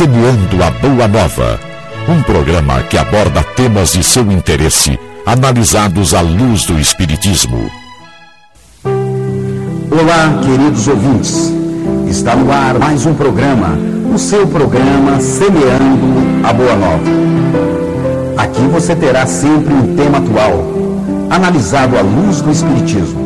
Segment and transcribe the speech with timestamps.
[0.00, 1.60] Semeando a Boa Nova.
[2.08, 7.70] Um programa que aborda temas de seu interesse, analisados à luz do Espiritismo.
[8.82, 11.52] Olá, queridos ouvintes.
[12.08, 13.76] Está no ar mais um programa,
[14.14, 17.10] o seu programa Semeando a Boa Nova.
[18.38, 20.64] Aqui você terá sempre um tema atual,
[21.28, 23.19] analisado à luz do Espiritismo.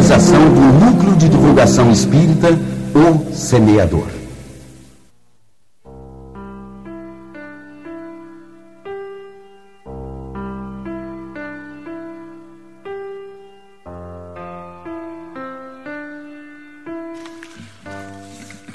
[0.00, 2.48] Realização do Núcleo de Divulgação Espírita,
[2.94, 4.08] o Semeador.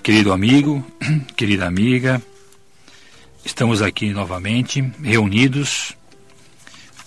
[0.03, 0.85] Querido amigo,
[1.35, 2.21] querida amiga,
[3.43, 5.97] estamos aqui novamente reunidos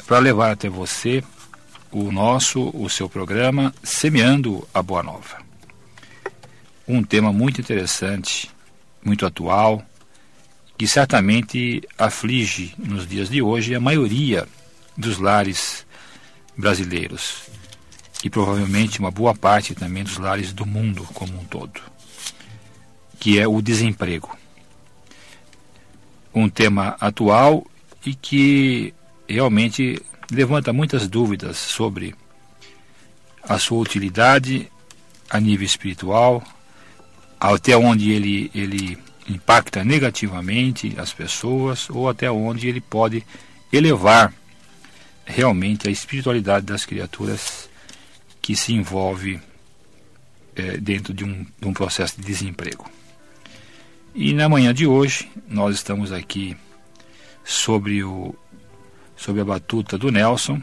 [0.08, 1.22] para levar até você
[1.90, 5.38] o nosso, o seu programa Semeando a Boa Nova.
[6.86, 8.50] Um tema muito interessante,
[9.04, 9.82] muito atual,
[10.76, 14.46] que certamente aflige nos dias de hoje a maioria
[14.96, 15.86] dos lares
[16.56, 17.48] brasileiros
[18.24, 21.80] e provavelmente uma boa parte também dos lares do mundo como um todo
[23.18, 24.36] que é o desemprego.
[26.34, 27.66] Um tema atual
[28.04, 28.94] e que
[29.28, 32.14] realmente levanta muitas dúvidas sobre
[33.42, 34.70] a sua utilidade
[35.30, 36.42] a nível espiritual,
[37.40, 38.98] até onde ele, ele
[39.28, 43.24] impacta negativamente as pessoas ou até onde ele pode
[43.72, 44.32] elevar
[45.24, 47.68] realmente a espiritualidade das criaturas
[48.40, 49.40] que se envolve
[50.56, 52.90] é, dentro de um, de um processo de desemprego.
[54.14, 56.56] E na manhã de hoje, nós estamos aqui
[57.44, 58.34] sobre, o,
[59.18, 60.62] sobre a batuta do Nelson,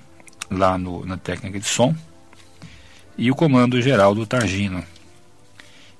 [0.50, 1.94] lá no, na técnica de som,
[3.18, 4.84] e o comando geral do Targino.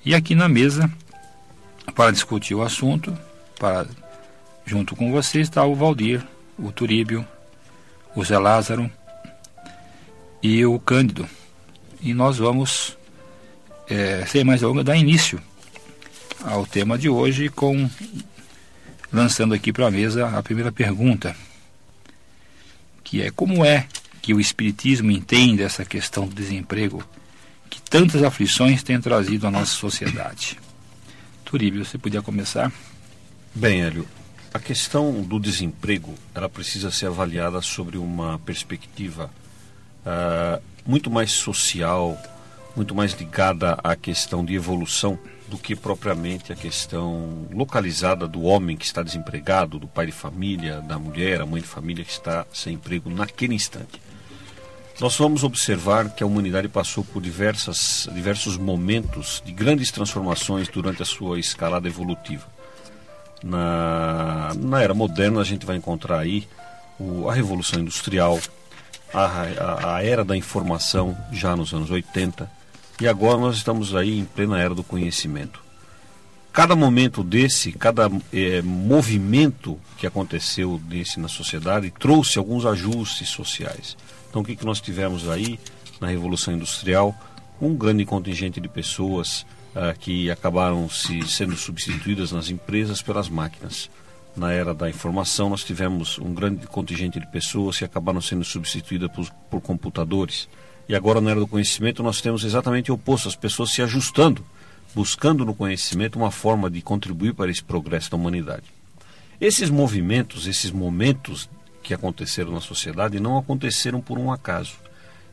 [0.04, 0.90] E aqui na mesa,
[1.94, 3.16] para discutir o assunto,
[3.60, 3.86] para,
[4.66, 6.26] junto com você está o Valdir,
[6.58, 7.28] o Turíbio,
[8.16, 8.90] o Zé Lázaro
[10.42, 11.28] e o Cândido.
[12.02, 12.98] E nós vamos,
[13.90, 15.42] é, sem mais delongas, dar início
[16.44, 17.90] ao tema de hoje com
[19.12, 21.36] lançando aqui para a mesa a primeira pergunta,
[23.06, 23.88] que é como é
[24.22, 27.02] que o espiritismo entende essa questão do desemprego
[27.70, 30.58] que tantas aflições tem trazido à nossa sociedade.
[31.46, 32.72] Turíbio, você podia começar?
[33.54, 34.08] Bem, Hélio,
[34.52, 39.30] a questão do desemprego ela precisa ser avaliada sobre uma perspectiva
[40.06, 42.18] uh, muito mais social,
[42.76, 48.76] muito mais ligada à questão de evolução do que propriamente a questão localizada do homem
[48.76, 52.46] que está desempregado, do pai de família, da mulher, a mãe de família que está
[52.52, 54.02] sem emprego naquele instante.
[55.00, 61.02] Nós vamos observar que a humanidade passou por diversas, diversos momentos de grandes transformações durante
[61.02, 62.48] a sua escalada evolutiva.
[63.44, 66.48] Na, na era moderna, a gente vai encontrar aí
[66.98, 68.40] o, a Revolução Industrial,
[69.14, 72.50] a, a, a era da informação, já nos anos 80,
[73.00, 75.64] e agora nós estamos aí em plena era do conhecimento.
[76.54, 83.98] Cada momento desse, cada é, movimento que aconteceu desse na sociedade trouxe alguns ajustes sociais.
[84.30, 85.60] Então o que, que nós tivemos aí
[86.00, 87.14] na Revolução Industrial?
[87.60, 89.46] Um grande contingente de pessoas
[89.76, 93.90] ah, que acabaram se sendo substituídas nas empresas pelas máquinas.
[94.34, 99.12] Na era da informação, nós tivemos um grande contingente de pessoas que acabaram sendo substituídas
[99.12, 100.48] por, por computadores.
[100.88, 104.46] E agora, na era do conhecimento, nós temos exatamente o oposto: as pessoas se ajustando,
[104.94, 108.64] buscando no conhecimento uma forma de contribuir para esse progresso da humanidade.
[109.42, 111.50] Esses movimentos, esses momentos
[111.84, 114.76] que aconteceram na sociedade não aconteceram por um acaso.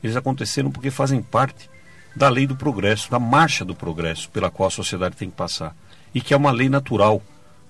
[0.02, 1.70] Eles aconteceram porque fazem parte
[2.14, 5.74] da lei do progresso, da marcha do progresso pela qual a sociedade tem que passar.
[6.14, 7.22] E que é uma lei natural.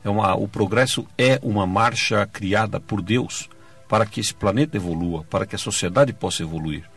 [0.04, 3.48] É uma, o progresso é uma marcha criada por Deus
[3.88, 6.91] para que esse planeta evolua, para que a sociedade possa evoluir.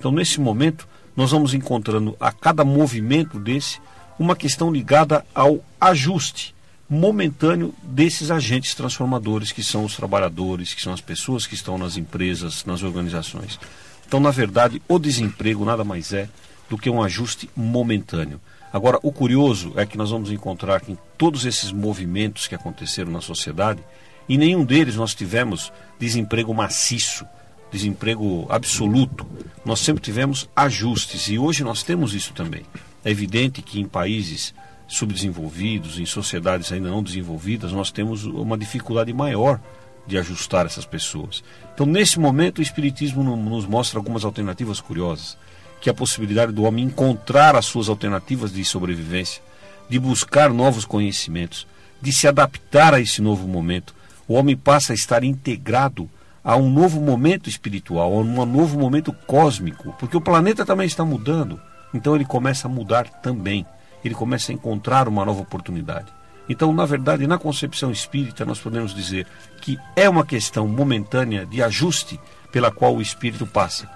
[0.00, 3.78] Então, nesse momento, nós vamos encontrando a cada movimento desse
[4.18, 6.54] uma questão ligada ao ajuste
[6.88, 11.98] momentâneo desses agentes transformadores que são os trabalhadores, que são as pessoas que estão nas
[11.98, 13.60] empresas, nas organizações.
[14.08, 16.30] Então, na verdade, o desemprego nada mais é
[16.70, 18.40] do que um ajuste momentâneo.
[18.72, 23.12] Agora, o curioso é que nós vamos encontrar que em todos esses movimentos que aconteceram
[23.12, 23.82] na sociedade,
[24.26, 27.26] em nenhum deles nós tivemos desemprego maciço,
[27.70, 29.26] desemprego absoluto.
[29.64, 32.62] Nós sempre tivemos ajustes e hoje nós temos isso também.
[33.04, 34.54] É evidente que em países
[34.88, 39.60] subdesenvolvidos, em sociedades ainda não desenvolvidas, nós temos uma dificuldade maior
[40.06, 41.44] de ajustar essas pessoas.
[41.72, 45.36] Então, nesse momento, o Espiritismo nos mostra algumas alternativas curiosas.
[45.80, 49.42] que é a possibilidade do homem encontrar as suas alternativas de sobrevivência,
[49.88, 51.66] de buscar novos conhecimentos,
[52.02, 53.94] de se adaptar a esse novo momento.
[54.28, 56.08] O homem passa a estar integrado
[56.42, 61.04] a um novo momento espiritual, a um novo momento cósmico, porque o planeta também está
[61.04, 61.60] mudando.
[61.92, 63.66] Então ele começa a mudar também.
[64.04, 66.12] Ele começa a encontrar uma nova oportunidade.
[66.48, 69.26] Então, na verdade, na concepção espírita, nós podemos dizer
[69.60, 72.18] que é uma questão momentânea de ajuste
[72.50, 73.88] pela qual o espírito passa.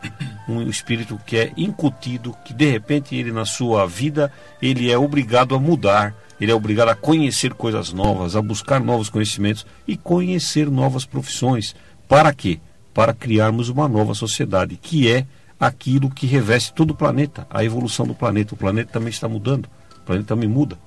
[0.49, 4.31] Um espírito que é incutido, que de repente ele na sua vida,
[4.63, 9.09] ele é obrigado a mudar, ele é obrigado a conhecer coisas novas, a buscar novos
[9.09, 11.75] conhecimentos e conhecer novas profissões.
[12.15, 12.61] Para quê?
[12.95, 15.27] Para criarmos uma nova sociedade, que é
[15.59, 18.55] aquilo que reveste todo o planeta, a evolução do planeta.
[18.55, 20.79] O planeta também está mudando, o planeta também muda.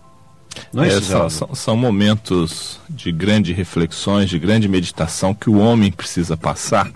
[0.71, 5.57] Não é, é são, são, são, momentos de grande reflexões, de grande meditação que o
[5.57, 6.89] homem precisa passar,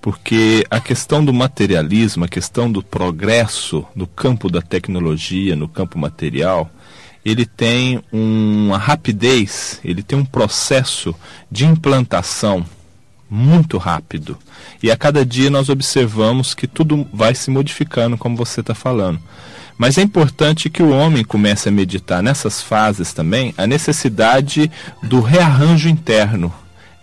[0.00, 5.98] porque a questão do materialismo, a questão do progresso no campo da tecnologia, no campo
[5.98, 6.70] material,
[7.24, 11.12] ele tem uma rapidez, ele tem um processo
[11.50, 12.64] de implantação
[13.30, 14.36] muito rápido.
[14.82, 19.20] E a cada dia nós observamos que tudo vai se modificando, como você está falando.
[19.76, 24.70] Mas é importante que o homem comece a meditar nessas fases também a necessidade
[25.02, 26.52] do rearranjo interno.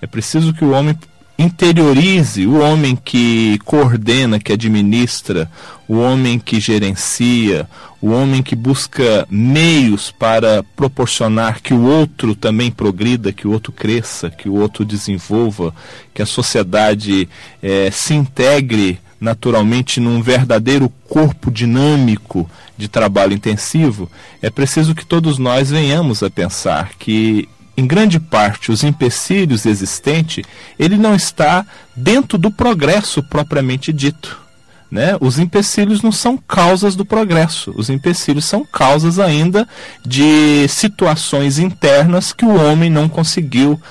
[0.01, 0.97] É preciso que o homem
[1.37, 5.49] interiorize o homem que coordena, que administra,
[5.87, 7.67] o homem que gerencia,
[8.01, 13.71] o homem que busca meios para proporcionar que o outro também progrida, que o outro
[13.71, 15.73] cresça, que o outro desenvolva,
[16.13, 17.27] que a sociedade
[17.61, 24.09] eh, se integre naturalmente num verdadeiro corpo dinâmico de trabalho intensivo,
[24.41, 30.45] é preciso que todos nós venhamos a pensar que em grande parte os empecilhos existentes,
[30.79, 34.43] ele não está dentro do progresso propriamente dito.
[34.89, 35.17] Né?
[35.19, 39.67] Os empecilhos não são causas do progresso, os empecilhos são causas ainda
[40.05, 43.81] de situações internas que o homem não conseguiu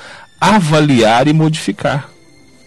[0.40, 2.13] avaliar e modificar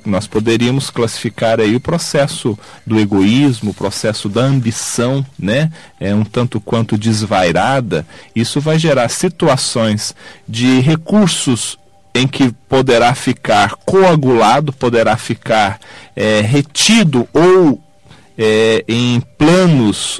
[0.08, 5.72] nós poderíamos classificar aí o processo do egoísmo, o processo da ambição, né?
[6.00, 8.06] É um tanto quanto desvairada.
[8.36, 10.16] Isso vai gerar situações
[10.48, 11.78] de recursos
[12.14, 15.80] em que poderá ficar coagulado, poderá ficar
[16.16, 17.82] é, retido ou
[18.38, 20.20] é, em planos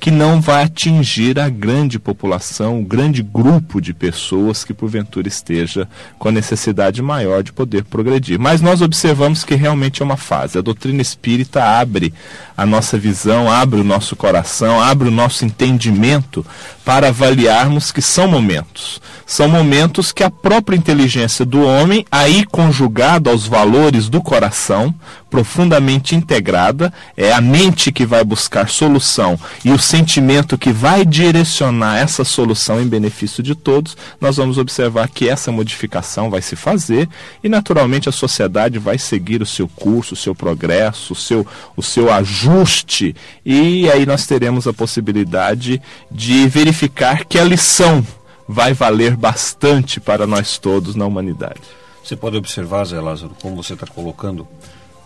[0.00, 5.88] que não vai atingir a grande população, o grande grupo de pessoas que porventura esteja
[6.18, 8.38] com a necessidade maior de poder progredir.
[8.38, 10.58] Mas nós observamos que realmente é uma fase.
[10.58, 12.14] A doutrina espírita abre
[12.56, 16.44] a nossa visão, abre o nosso coração, abre o nosso entendimento
[16.84, 19.00] para avaliarmos que são momentos.
[19.26, 24.94] São momentos que a própria inteligência do homem, aí conjugado aos valores do coração,
[25.28, 31.96] profundamente integrada, é a mente que vai buscar solução e o sentimento que vai direcionar
[31.96, 37.08] essa solução em benefício de todos, nós vamos observar que essa modificação vai se fazer
[37.42, 41.82] e naturalmente a sociedade vai seguir o seu curso, o seu progresso, o seu, o
[41.82, 45.80] seu ajuste e aí nós teremos a possibilidade
[46.10, 48.06] de verificar que a lição
[48.46, 51.62] vai valer bastante para nós todos na humanidade.
[52.04, 54.46] Você pode observar, Zé Lázaro, como você está colocando,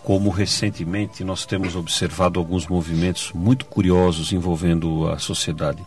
[0.03, 5.85] como recentemente nós temos observado alguns movimentos muito curiosos envolvendo a sociedade.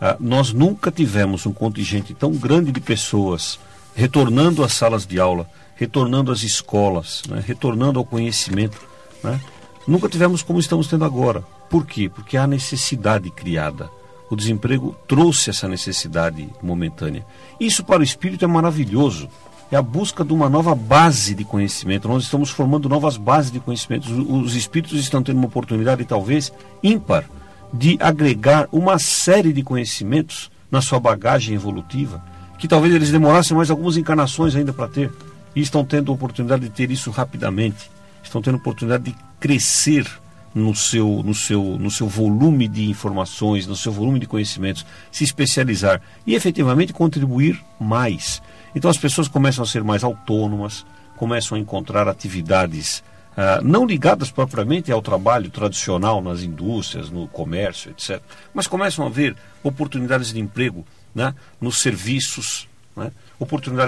[0.00, 3.58] Ah, nós nunca tivemos um contingente tão grande de pessoas
[3.94, 8.80] retornando às salas de aula, retornando às escolas, né, retornando ao conhecimento.
[9.22, 9.40] Né?
[9.86, 11.44] Nunca tivemos como estamos tendo agora.
[11.70, 12.08] Por quê?
[12.08, 13.88] Porque há necessidade criada.
[14.28, 17.24] O desemprego trouxe essa necessidade momentânea.
[17.60, 19.28] Isso para o espírito é maravilhoso
[19.70, 22.08] é a busca de uma nova base de conhecimento.
[22.08, 24.10] Nós estamos formando novas bases de conhecimento.
[24.10, 26.52] Os espíritos estão tendo uma oportunidade, talvez
[26.82, 27.24] ímpar,
[27.72, 32.22] de agregar uma série de conhecimentos na sua bagagem evolutiva,
[32.58, 35.10] que talvez eles demorassem mais algumas encarnações ainda para ter.
[35.56, 37.90] E estão tendo a oportunidade de ter isso rapidamente.
[38.22, 40.06] Estão tendo a oportunidade de crescer
[40.54, 45.24] no seu, no seu, no seu volume de informações, no seu volume de conhecimentos, se
[45.24, 48.40] especializar e efetivamente contribuir mais.
[48.74, 50.84] Então as pessoas começam a ser mais autônomas,
[51.16, 53.02] começam a encontrar atividades
[53.36, 58.20] uh, não ligadas propriamente ao trabalho tradicional nas indústrias, no comércio, etc.,
[58.52, 63.10] mas começam a ver oportunidades de emprego né, nos serviços, né,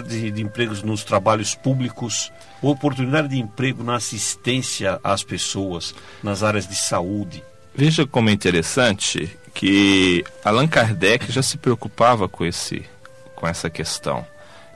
[0.07, 6.67] de, de empregos nos trabalhos públicos, oportunidade de emprego na assistência às pessoas, nas áreas
[6.67, 7.43] de saúde.
[7.75, 12.85] Veja como é interessante que Allan Kardec já se preocupava com, esse,
[13.35, 14.27] com essa questão.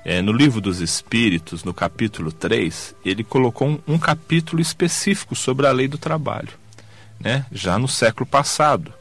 [0.04, 5.66] É, no livro dos Espíritos, no capítulo 3, ele colocou um, um capítulo específico sobre
[5.66, 6.50] a lei do trabalho.
[7.18, 7.44] né?
[7.52, 8.92] já no século passado.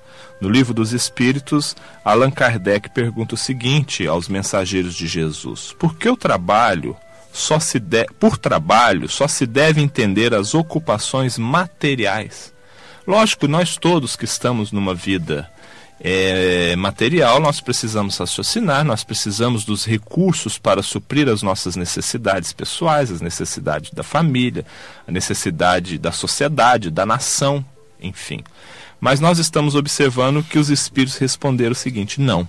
[0.41, 6.09] No livro dos Espíritos, Allan Kardec pergunta o seguinte aos mensageiros de Jesus: Por que
[6.09, 6.95] o trabalho
[7.31, 8.05] só se de...
[8.19, 12.53] por trabalho só se deve entender as ocupações materiais?
[13.07, 15.49] Lógico, nós todos que estamos numa vida
[16.01, 23.11] é, material, nós precisamos raciocinar, nós precisamos dos recursos para suprir as nossas necessidades pessoais,
[23.11, 24.65] as necessidades da família,
[25.05, 27.63] a necessidade da sociedade, da nação,
[28.01, 28.43] enfim.
[28.99, 32.47] Mas nós estamos observando que os espíritos responderam o seguinte: não.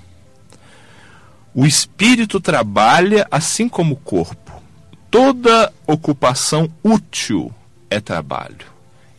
[1.52, 4.62] O espírito trabalha assim como o corpo.
[5.10, 7.52] Toda ocupação útil
[7.88, 8.66] é trabalho.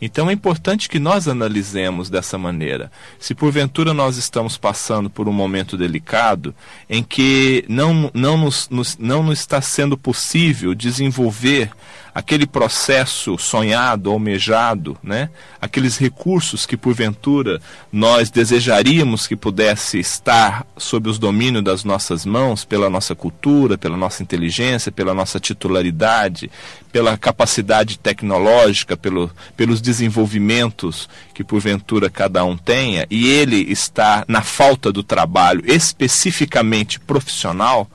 [0.04, 2.90] Então é importante que nós analisemos dessa maneira.
[3.20, 6.52] Se porventura nós estamos passando por um momento delicado
[6.90, 11.70] em que não, não, nos, nos, não nos está sendo possível desenvolver
[12.14, 15.30] aquele processo sonhado, almejado, né?
[15.60, 22.64] aqueles recursos que porventura nós desejaríamos que pudesse estar sob os domínios das nossas mãos,
[22.64, 26.50] pela nossa cultura, pela nossa inteligência, pela nossa titularidade,
[26.92, 34.40] pela capacidade tecnológica, pelo, pelos desenvolvimentos que porventura cada um tenha, e ele está na
[34.40, 37.86] falta do trabalho especificamente profissional,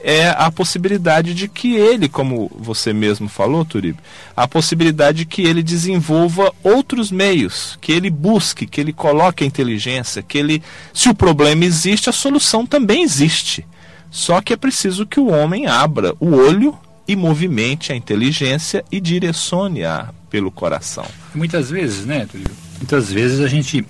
[0.00, 3.98] é a possibilidade de que ele, como você mesmo falou, Turibe,
[4.36, 9.46] a possibilidade de que ele desenvolva outros meios, que ele busque, que ele coloque a
[9.46, 10.62] inteligência, que ele,
[10.92, 13.66] se o problema existe, a solução também existe.
[14.10, 16.78] Só que é preciso que o homem abra o olho
[17.08, 21.06] e movimente a inteligência e direcione-a pelo coração.
[21.34, 22.50] Muitas vezes, né, Turibe?
[22.78, 23.84] Muitas vezes a gente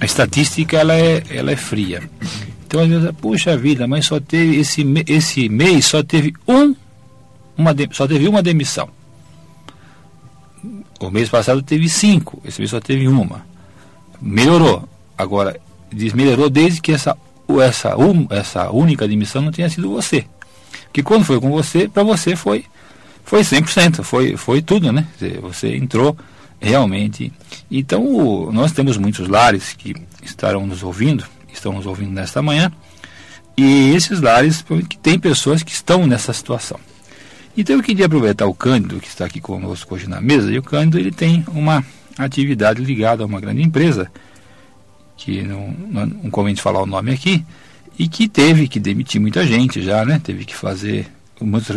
[0.00, 2.02] a estatística ela é, ela é fria.
[2.66, 6.74] Então, às vezes, puxa vida, mas só teve esse, esse mês só teve um,
[7.56, 8.88] uma só teve uma demissão.
[10.98, 13.44] O mês passado teve cinco, esse mês só teve uma.
[14.20, 14.88] Melhorou.
[15.16, 15.60] Agora,
[16.14, 17.16] melhorou desde que essa,
[17.62, 17.94] essa,
[18.30, 20.24] essa única demissão não tenha sido você.
[20.92, 22.64] Que quando foi com você, para você foi
[23.24, 25.06] foi 100%, foi, foi tudo, né?
[25.42, 26.16] Você entrou
[26.60, 27.32] realmente.
[27.70, 32.72] Então, nós temos muitos lares que estarão nos ouvindo estão nos ouvindo nesta manhã,
[33.56, 36.78] e esses lares que tem pessoas que estão nessa situação.
[37.56, 40.62] Então eu queria aproveitar o Cândido, que está aqui conosco hoje na mesa, e o
[40.62, 41.84] Cândido ele tem uma
[42.16, 44.10] atividade ligada a uma grande empresa,
[45.16, 47.44] que não, não, não convém falar o nome aqui,
[47.98, 50.18] e que teve que demitir muita gente já, né?
[50.22, 51.06] Teve que fazer
[51.40, 51.74] muitos,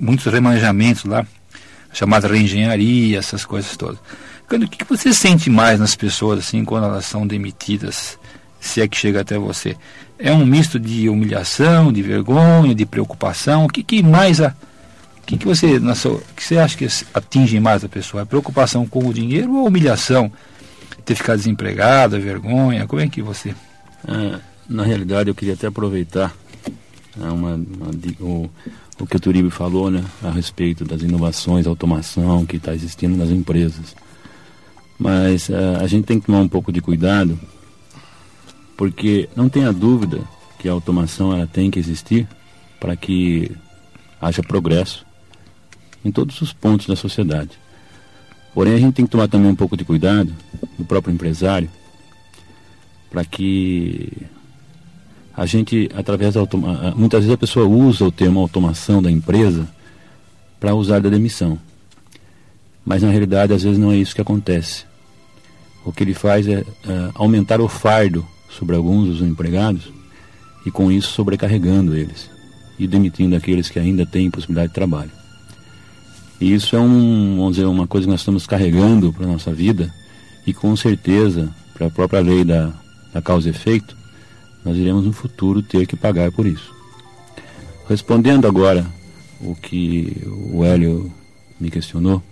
[0.00, 1.26] muitos remanejamentos lá,
[1.92, 3.98] chamada reengenharia, essas coisas todas.
[4.50, 8.18] O que você sente mais nas pessoas assim quando elas são demitidas?
[8.62, 9.76] se é que chega até você.
[10.18, 13.64] É um misto de humilhação, de vergonha, de preocupação.
[13.64, 14.54] O que, que mais a,
[15.18, 18.22] o que, que você na sua, que você acha que atinge mais a pessoa?
[18.22, 20.32] A preocupação com o dinheiro ou humilhação?
[21.04, 22.86] Ter ficado desempregado, vergonha?
[22.86, 23.52] Como é que você?
[24.06, 24.38] É,
[24.68, 26.32] na realidade, eu queria até aproveitar
[27.16, 27.90] né, uma, uma,
[29.02, 33.30] o que o Turibe falou né, a respeito das inovações, automação que está existindo nas
[33.30, 33.96] empresas.
[34.96, 37.36] Mas uh, a gente tem que tomar um pouco de cuidado
[38.76, 40.20] porque não tenha dúvida
[40.56, 42.28] que a automação ela tem que existir
[42.78, 43.50] para que
[44.20, 45.04] haja progresso
[46.04, 47.58] em todos os pontos da sociedade.
[48.54, 50.32] Porém, a gente tem que tomar também um pouco de cuidado,
[50.78, 51.68] o próprio empresário,
[53.10, 54.12] para que
[55.36, 56.42] a gente, através da
[56.94, 59.66] muitas vezes a pessoa usa o termo automação da empresa
[60.60, 61.58] para usar da demissão.
[62.84, 64.84] Mas na realidade, às vezes não é isso que acontece.
[65.84, 66.64] O que ele faz é, é
[67.14, 69.90] aumentar o fardo sobre alguns dos empregados
[70.66, 72.30] e com isso sobrecarregando eles
[72.78, 75.10] e demitindo aqueles que ainda têm possibilidade de trabalho.
[76.40, 79.52] E isso é um, vamos dizer, uma coisa que nós estamos carregando para a nossa
[79.52, 79.92] vida
[80.46, 82.72] e com certeza, para a própria lei da,
[83.12, 83.96] da causa e efeito,
[84.64, 86.72] nós iremos no futuro ter que pagar por isso.
[87.88, 88.86] Respondendo agora
[89.40, 90.16] o que
[90.52, 91.12] o Hélio
[91.60, 92.22] me questionou,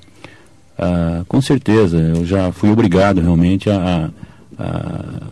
[0.78, 4.10] ah, com certeza eu já fui obrigado realmente a,
[4.58, 5.30] a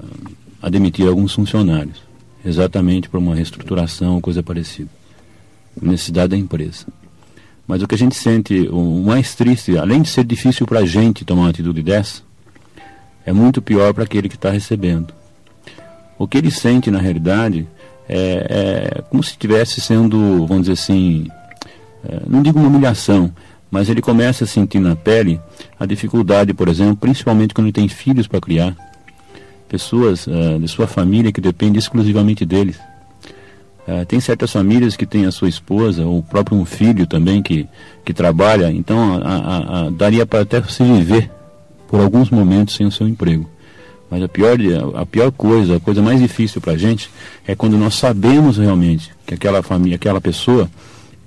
[0.62, 2.02] a demitir alguns funcionários,
[2.44, 4.90] exatamente por uma reestruturação ou coisa parecida,
[5.80, 6.86] necessidade da empresa.
[7.66, 10.86] Mas o que a gente sente, o mais triste, além de ser difícil para a
[10.86, 12.22] gente tomar uma atitude dessa,
[13.24, 15.12] é muito pior para aquele que está recebendo.
[16.18, 17.66] O que ele sente, na realidade,
[18.08, 21.28] é, é como se estivesse sendo, vamos dizer assim,
[22.04, 23.32] é, não digo uma humilhação,
[23.70, 25.40] mas ele começa a sentir na pele
[25.78, 28.74] a dificuldade, por exemplo, principalmente quando ele tem filhos para criar
[29.68, 32.78] pessoas uh, de sua família que dependem exclusivamente deles.
[33.86, 37.42] Uh, tem certas famílias que têm a sua esposa, ou o próprio um filho também
[37.42, 37.68] que,
[38.04, 41.30] que trabalha, então a, a, a, daria para até se viver
[41.86, 43.48] por alguns momentos sem o seu emprego.
[44.10, 44.56] Mas a pior,
[44.94, 47.10] a pior coisa, a coisa mais difícil para a gente
[47.46, 50.70] é quando nós sabemos realmente que aquela família, aquela pessoa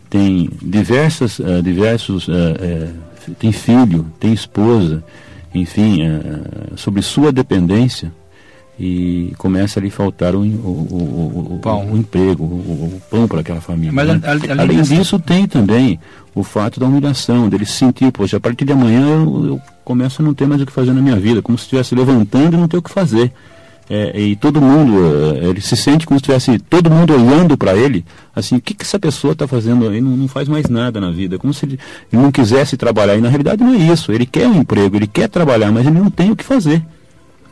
[0.09, 5.03] tem diversas, uh, diversos, uh, uh, tem filho, tem esposa,
[5.53, 6.00] enfim,
[6.77, 8.11] sobre sua dependência
[8.83, 11.61] e começa a lhe faltar o, o, o,
[11.93, 13.91] o, emprego, o, pão para aquela família.
[13.91, 14.19] Mas, né?
[14.57, 16.00] Além disso, tem também
[16.33, 20.23] o fato da humilhação, dele se sentir, poxa, a partir de amanhã eu, eu começo
[20.23, 22.59] a não ter mais o que fazer na minha vida, como se estivesse levantando e
[22.59, 23.31] não ter o que fazer.
[23.88, 27.77] É, e todo mundo, é, ele se sente como se estivesse todo mundo olhando para
[27.77, 28.03] ele,
[28.35, 29.85] assim, o que, que essa pessoa está fazendo?
[29.85, 31.79] Ele não, não, faz mais nada na vida, como se ele,
[32.11, 33.15] ele não quisesse trabalhar.
[33.15, 36.00] E na realidade não é isso, ele quer um emprego, ele quer trabalhar, mas ele
[36.00, 36.83] não tem o que fazer.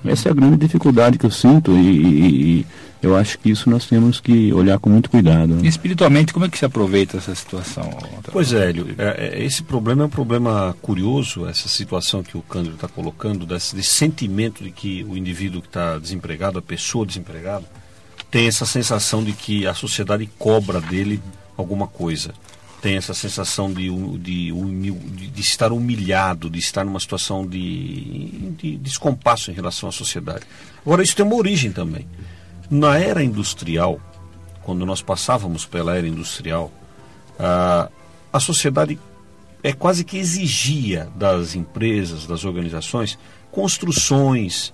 [0.05, 2.65] Essa é a grande dificuldade que eu sinto e, e, e,
[3.01, 5.55] eu acho que isso nós temos que olhar com muito cuidado.
[5.55, 5.67] Né?
[5.67, 7.89] Espiritualmente, como é que se aproveita essa situação?
[8.31, 12.41] Pois é, Hélio, é, é, esse problema é um problema curioso, essa situação que o
[12.41, 17.05] Cândido está colocando, desse, desse, sentimento de que o indivíduo que está desempregado, a pessoa
[17.05, 17.65] desempregada,
[18.31, 21.21] tem essa sensação de que a sociedade cobra dele
[21.57, 22.33] alguma coisa
[22.81, 29.51] tem essa sensação de, de, de, estar humilhado, de estar numa situação de, de descompasso
[29.51, 30.45] em relação à sociedade.
[30.85, 32.07] Agora, isso tem uma origem também.
[32.69, 33.99] Na era industrial,
[34.63, 36.71] quando nós passávamos pela era industrial,
[37.37, 37.89] a,
[38.31, 38.97] a sociedade
[39.63, 43.17] é quase que exigia das empresas, das organizações,
[43.51, 44.73] construções.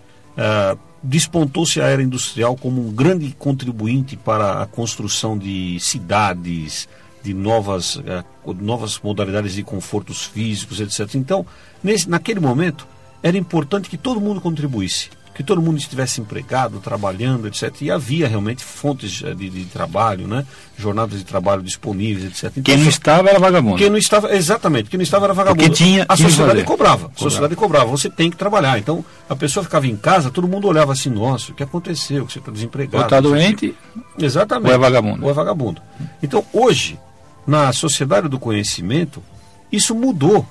[1.01, 6.87] despontou-se a era industrial como um grande contribuinte para a construção de cidades,
[7.25, 8.23] de novas, uh,
[8.59, 11.15] novas modalidades de confortos físicos, etc.
[11.15, 11.43] Então,
[11.83, 12.87] nesse, naquele momento,
[13.23, 17.73] era importante que todo mundo contribuísse, que todo mundo estivesse empregado, trabalhando, etc.
[17.81, 20.45] E havia realmente fontes eh, de, de trabalho, né?
[20.77, 22.51] jornadas de trabalho disponíveis, etc.
[22.51, 23.77] Então, quem não estava era vagabundo.
[23.77, 25.63] Quem não estava, exatamente, quem não estava era vagabundo.
[25.63, 28.77] Porque tinha, a sociedade cobrava, a sociedade cobrava, você tem que trabalhar.
[28.77, 32.29] Então, a pessoa ficava em casa, todo mundo olhava assim, nossa, o que aconteceu?
[32.29, 32.97] Você está desempregado.
[32.97, 33.75] Ou está doente,
[34.19, 34.69] exatamente.
[34.69, 35.25] ou é vagabundo.
[35.25, 35.81] Ou é vagabundo.
[36.21, 36.99] Então, hoje,
[37.45, 39.21] na sociedade do conhecimento,
[39.71, 40.45] isso mudou,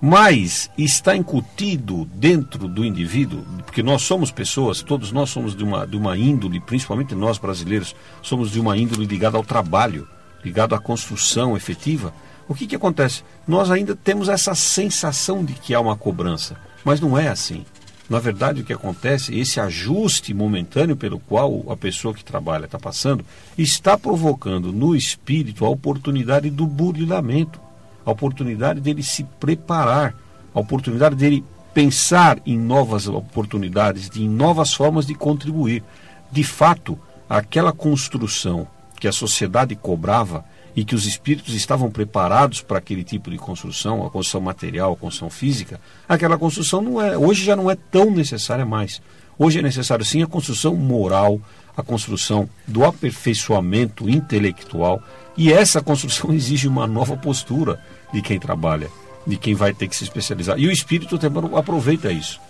[0.00, 5.86] mas está incutido dentro do indivíduo, porque nós somos pessoas, todos nós somos de uma,
[5.86, 10.08] de uma índole, principalmente nós brasileiros, somos de uma índole ligada ao trabalho,
[10.44, 12.12] ligado à construção efetiva.
[12.48, 13.22] O que, que acontece?
[13.46, 17.64] Nós ainda temos essa sensação de que há uma cobrança, mas não é assim.
[18.12, 22.78] Na verdade, o que acontece, esse ajuste momentâneo pelo qual a pessoa que trabalha está
[22.78, 23.24] passando,
[23.56, 27.58] está provocando no espírito a oportunidade do burilamento,
[28.04, 30.14] a oportunidade dele se preparar,
[30.54, 35.82] a oportunidade dele pensar em novas oportunidades, em novas formas de contribuir.
[36.30, 36.98] De fato,
[37.30, 38.68] aquela construção
[39.00, 44.06] que a sociedade cobrava e que os espíritos estavam preparados para aquele tipo de construção,
[44.06, 48.10] a construção material, a construção física, aquela construção não é, hoje já não é tão
[48.10, 49.02] necessária mais.
[49.38, 51.40] Hoje é necessário sim a construção moral,
[51.76, 55.02] a construção do aperfeiçoamento intelectual,
[55.36, 57.80] e essa construção exige uma nova postura
[58.12, 58.88] de quem trabalha,
[59.26, 60.58] de quem vai ter que se especializar.
[60.58, 62.40] E o espírito também aproveita isso.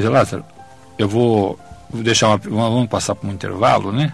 [0.00, 0.44] Zé Lázaro,
[0.98, 1.58] eu vou,
[1.92, 4.12] deixar uma, vamos passar para um intervalo, né?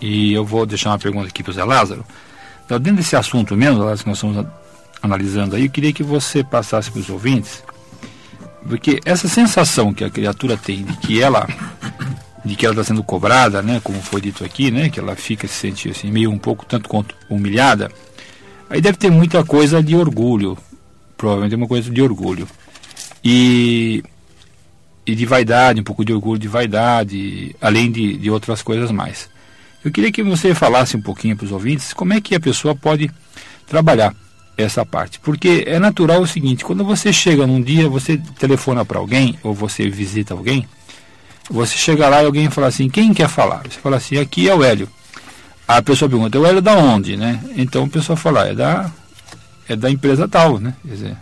[0.00, 2.04] E eu vou deixar uma pergunta aqui para o Zé Lázaro.
[2.64, 4.46] Então, dentro desse assunto mesmo, que nós estamos
[5.02, 7.62] analisando aí, eu queria que você passasse para os ouvintes,
[8.66, 11.46] porque essa sensação que a criatura tem de que ela
[12.44, 15.48] de que ela está sendo cobrada, né, como foi dito aqui, né, que ela fica
[15.48, 17.90] se sentindo assim meio um pouco tanto quanto humilhada,
[18.68, 20.56] aí deve ter muita coisa de orgulho,
[21.16, 22.46] provavelmente uma coisa de orgulho
[23.22, 24.02] e
[25.06, 29.28] e de vaidade, um pouco de orgulho de vaidade, além de, de outras coisas mais.
[29.84, 32.74] Eu queria que você falasse um pouquinho para os ouvintes como é que a pessoa
[32.74, 33.10] pode
[33.66, 34.14] trabalhar
[34.56, 35.20] essa parte.
[35.20, 39.52] Porque é natural o seguinte, quando você chega num dia, você telefona para alguém ou
[39.52, 40.66] você visita alguém,
[41.50, 43.62] você chega lá e alguém fala assim, quem quer falar?
[43.64, 44.88] Você fala assim, aqui é o Hélio.
[45.66, 47.42] A pessoa pergunta, o Hélio da onde, né?
[47.56, 48.90] Então a pessoa fala, é da,
[49.68, 50.74] é da empresa tal, né?
[50.82, 51.16] Quer dizer,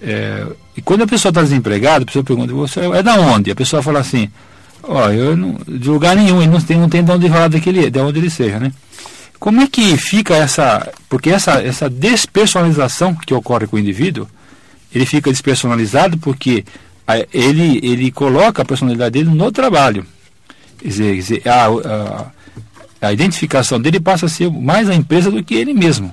[0.00, 3.50] é, e quando a pessoa está desempregada, a pessoa pergunta, você é da onde?
[3.50, 4.30] A pessoa fala assim,
[4.82, 7.90] Ó, eu não, de lugar nenhum, ele não tem, não tem de onde falar daquele,
[7.90, 8.72] de onde ele seja, né?
[9.38, 10.90] Como é que fica essa.
[11.08, 14.26] Porque essa, essa despersonalização que ocorre com o indivíduo,
[14.92, 16.64] ele fica despersonalizado porque
[17.06, 20.04] a, ele, ele coloca a personalidade dele no trabalho.
[20.78, 25.54] Quer dizer, a, a, a, identificação dele passa a ser mais a empresa do que
[25.54, 26.12] ele mesmo.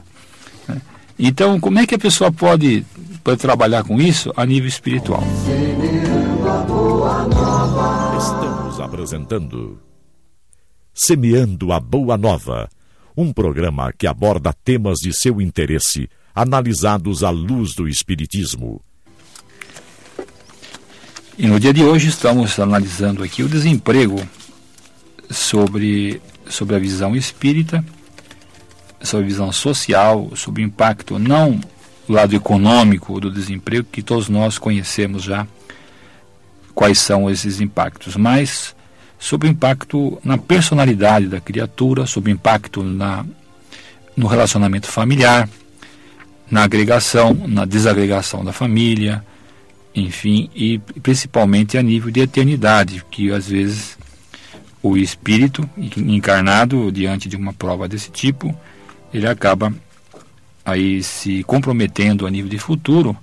[0.68, 0.82] Né?
[1.18, 2.86] Então, como é que a pessoa pode,
[3.24, 5.24] pode trabalhar com isso a nível espiritual?
[9.06, 9.80] Apresentando
[10.92, 12.68] Semeando a Boa Nova,
[13.16, 18.82] um programa que aborda temas de seu interesse, analisados à luz do Espiritismo.
[21.38, 24.28] E no dia de hoje estamos analisando aqui o desemprego
[25.30, 27.86] sobre, sobre a visão espírita,
[29.04, 31.60] sobre a visão social, sobre o impacto, não
[32.08, 35.46] o lado econômico do desemprego, que todos nós conhecemos já
[36.74, 38.76] quais são esses impactos, mas
[39.20, 43.26] sobre o impacto na personalidade da criatura, sobre o impacto na,
[44.16, 45.50] no relacionamento familiar,
[46.50, 49.24] na agregação, na desagregação da família,
[49.96, 53.98] enfim, e principalmente a nível de eternidade, que às vezes
[54.84, 58.56] o espírito encarnado diante de uma prova desse tipo,
[59.14, 59.74] ele acaba
[60.64, 63.18] aí se comprometendo a nível de futuro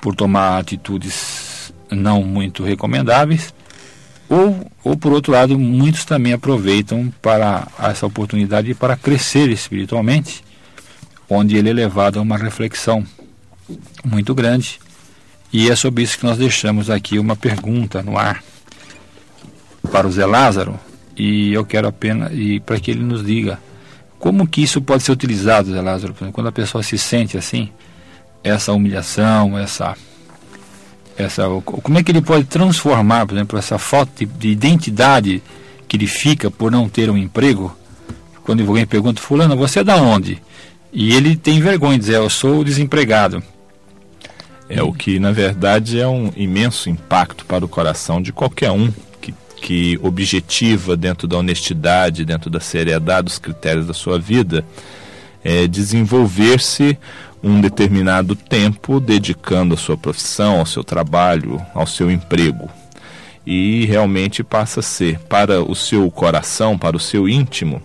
[0.00, 3.52] por tomar atitudes não muito recomendáveis,
[4.30, 10.44] ou, ou por outro lado, muitos também aproveitam para essa oportunidade para crescer espiritualmente,
[11.28, 13.04] onde ele é levado a uma reflexão
[14.04, 14.78] muito grande.
[15.52, 18.40] E é sobre isso que nós deixamos aqui uma pergunta no ar
[19.90, 20.78] para o Zé Lázaro
[21.16, 23.58] e eu quero apenas e para que ele nos diga
[24.20, 27.70] como que isso pode ser utilizado, Zé Lázaro, quando a pessoa se sente assim,
[28.44, 29.96] essa humilhação, essa
[31.16, 35.42] essa como é que ele pode transformar, por exemplo, essa falta de identidade
[35.86, 37.76] que ele fica por não ter um emprego?
[38.44, 40.40] Quando alguém pergunta, fulano, você é da onde?
[40.92, 43.42] E ele tem vergonha de dizer, eu sou desempregado.
[44.68, 48.92] É o que, na verdade, é um imenso impacto para o coração de qualquer um
[49.60, 54.64] que objetiva dentro da honestidade, dentro da seriedade dos critérios da sua vida,
[55.44, 56.98] é desenvolver-se
[57.42, 62.68] um determinado tempo dedicando a sua profissão, ao seu trabalho, ao seu emprego.
[63.46, 67.82] E realmente passa a ser, para o seu coração, para o seu íntimo,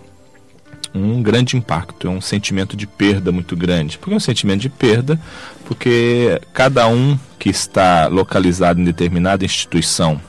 [0.94, 3.98] um grande impacto, é um sentimento de perda muito grande.
[3.98, 5.20] Por que um sentimento de perda?
[5.64, 10.20] Porque cada um que está localizado em determinada instituição,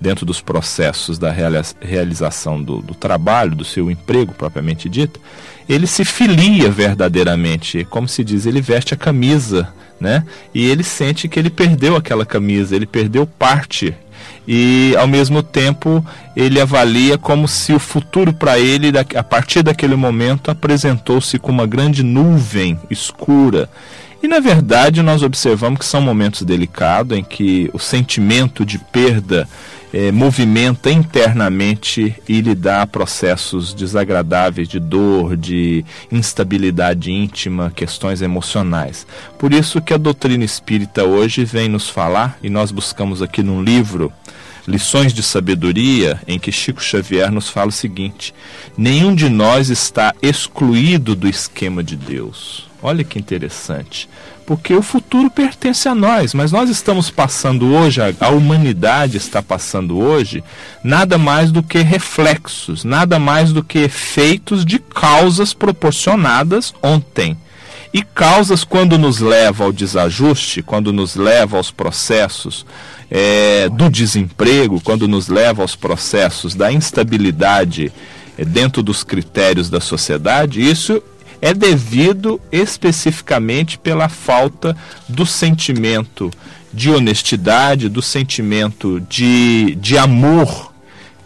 [0.00, 1.32] dentro dos processos da
[1.80, 5.20] realização do, do, trabalho, do seu emprego propriamente dito,
[5.68, 10.24] ele se filia verdadeiramente, como se diz, ele veste a camisa, né?
[10.54, 13.94] E ele sente que ele perdeu aquela camisa, ele perdeu parte.
[14.46, 16.04] E ao mesmo tempo
[16.36, 21.66] ele avalia como se o futuro para ele, a partir daquele momento, apresentou-se com uma
[21.66, 23.68] grande nuvem escura.
[24.22, 29.48] E na verdade nós observamos que são momentos delicados em que o sentimento de perda
[29.92, 39.06] é, movimenta internamente e lhe dá processos desagradáveis de dor, de instabilidade íntima, questões emocionais.
[39.38, 43.62] Por isso que a doutrina espírita hoje vem nos falar, e nós buscamos aqui num
[43.62, 44.12] livro
[44.66, 48.34] Lições de Sabedoria, em que Chico Xavier nos fala o seguinte:
[48.76, 52.66] nenhum de nós está excluído do esquema de Deus.
[52.82, 54.08] Olha que interessante
[54.46, 59.98] porque o futuro pertence a nós, mas nós estamos passando hoje, a, humanidade está passando
[59.98, 60.42] hoje,
[60.84, 67.36] nada mais do que reflexos, nada mais do que efeitos de causas proporcionadas ontem.
[67.92, 72.64] E causas, quando nos leva ao desajuste, quando nos leva aos processos
[73.10, 77.92] é, do desemprego, quando nos leva aos processos da instabilidade
[78.38, 81.02] é, dentro dos critérios da sociedade, isso
[81.40, 84.76] é devido especificamente pela falta
[85.08, 86.30] do sentimento
[86.72, 90.72] de honestidade, do sentimento de, de amor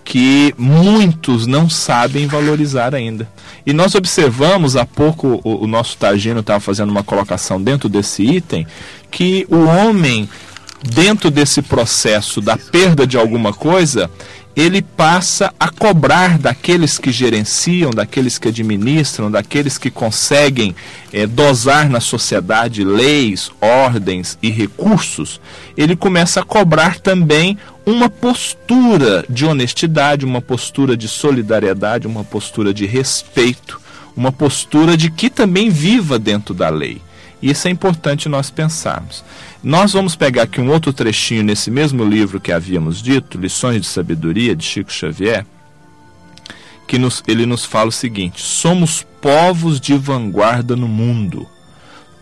[0.05, 3.29] que muitos não sabem valorizar ainda.
[3.65, 8.23] E nós observamos, há pouco o, o nosso Tagino estava fazendo uma colocação dentro desse
[8.25, 8.67] item,
[9.09, 10.29] que o homem,
[10.83, 14.11] dentro desse processo da perda de alguma coisa,
[14.61, 20.77] ele passa a cobrar daqueles que gerenciam, daqueles que administram, daqueles que conseguem
[21.11, 25.41] é, dosar na sociedade leis, ordens e recursos,
[25.79, 32.75] ele começa a cobrar também uma postura de honestidade, uma postura de solidariedade, uma postura
[32.75, 33.81] de respeito,
[34.15, 37.01] uma postura de que também viva dentro da lei.
[37.43, 39.25] Isso é importante nós pensarmos.
[39.63, 43.87] Nós vamos pegar aqui um outro trechinho nesse mesmo livro que havíamos dito, Lições de
[43.87, 45.47] Sabedoria, de Chico Xavier,
[46.87, 51.47] que nos, ele nos fala o seguinte: somos povos de vanguarda no mundo.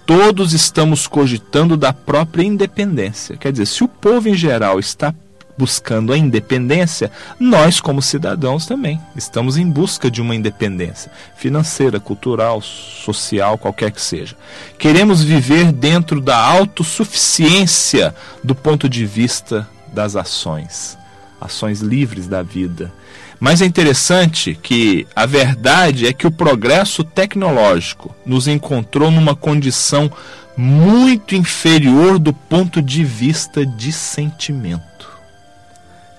[0.07, 3.37] Todos estamos cogitando da própria independência.
[3.37, 5.14] Quer dizer, se o povo em geral está
[5.59, 12.62] buscando a independência, nós, como cidadãos, também estamos em busca de uma independência financeira, cultural,
[12.62, 14.37] social, qualquer que seja.
[14.79, 20.97] Queremos viver dentro da autossuficiência do ponto de vista das ações,
[21.40, 22.92] ações livres da vida.
[23.40, 30.11] Mas é interessante que a verdade é que o progresso tecnológico nos encontrou numa condição
[30.57, 34.97] muito inferior do ponto de vista de sentimento.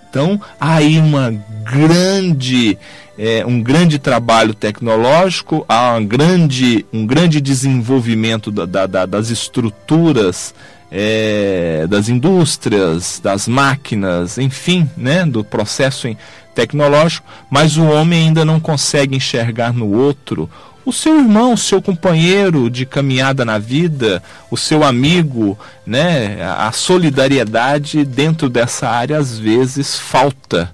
[0.09, 1.31] Então, há aí uma
[1.63, 2.77] grande,
[3.17, 10.53] é, um grande trabalho tecnológico, há um grande, um grande desenvolvimento da, da, das estruturas
[10.91, 16.07] é, das indústrias, das máquinas, enfim, né, do processo
[16.55, 20.49] tecnológico, mas o homem ainda não consegue enxergar no outro
[20.85, 26.41] o seu irmão, o seu companheiro de caminhada na vida, o seu amigo, né?
[26.57, 30.71] A solidariedade dentro dessa área às vezes falta.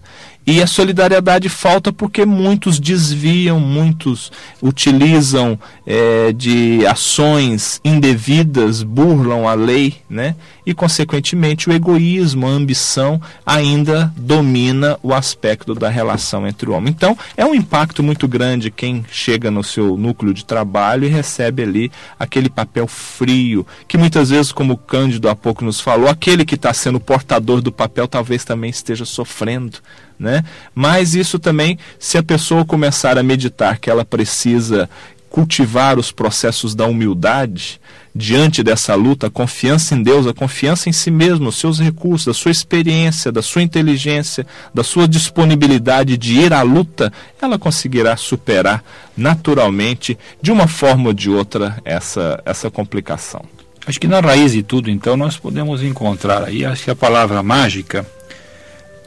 [0.47, 4.31] E a solidariedade falta porque muitos desviam, muitos
[4.62, 10.36] utilizam é, de ações indevidas, burlam a lei, né?
[10.63, 16.93] E, consequentemente, o egoísmo, a ambição ainda domina o aspecto da relação entre o homem.
[16.95, 21.63] Então, é um impacto muito grande quem chega no seu núcleo de trabalho e recebe
[21.63, 26.45] ali aquele papel frio, que muitas vezes, como o Cândido há pouco nos falou, aquele
[26.45, 29.79] que está sendo portador do papel talvez também esteja sofrendo
[30.19, 30.43] né?
[30.73, 34.89] Mas isso também, se a pessoa começar a meditar que ela precisa
[35.30, 37.82] cultivar os processos da humildade
[38.15, 42.28] diante dessa luta, a confiança em Deus, a confiança em si mesmo, os seus recursos,
[42.28, 48.15] da sua experiência, da sua inteligência, da sua disponibilidade de ir à luta, ela conseguirá
[48.15, 48.82] superar
[49.17, 53.43] naturalmente, de uma forma ou de outra, essa, essa complicação.
[53.86, 57.43] Acho que na raiz de tudo, então, nós podemos encontrar aí, acho que a palavra
[57.43, 58.06] mágica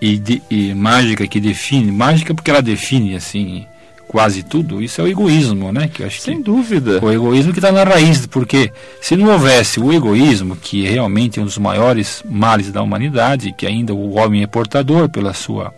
[0.01, 3.67] e, de, e mágica que define, mágica porque ela define assim
[4.09, 5.87] quase tudo, isso é o egoísmo, né?
[5.87, 6.99] Que acho Sem que dúvida.
[7.05, 11.39] O egoísmo que está na raiz, porque se não houvesse o egoísmo, que é realmente
[11.39, 15.75] um dos maiores males da humanidade, que ainda o homem é portador pela sua,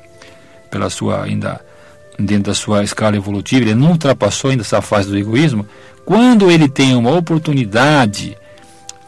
[0.70, 1.61] pela sua ainda
[2.16, 5.66] dentro da sua escala evolutiva, ele não ultrapassou ainda essa fase do egoísmo.
[6.04, 8.37] Quando ele tem uma oportunidade,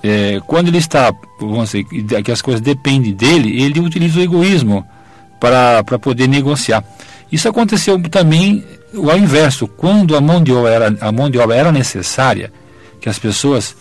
[0.02, 4.84] é, quando ele está, vamos dizer, que as coisas dependem dele, ele utiliza o egoísmo
[5.42, 6.84] para poder negociar.
[7.30, 11.56] Isso aconteceu também ao inverso, quando a mão de obra era, a mão de obra
[11.56, 12.52] era necessária,
[13.00, 13.74] que as pessoas,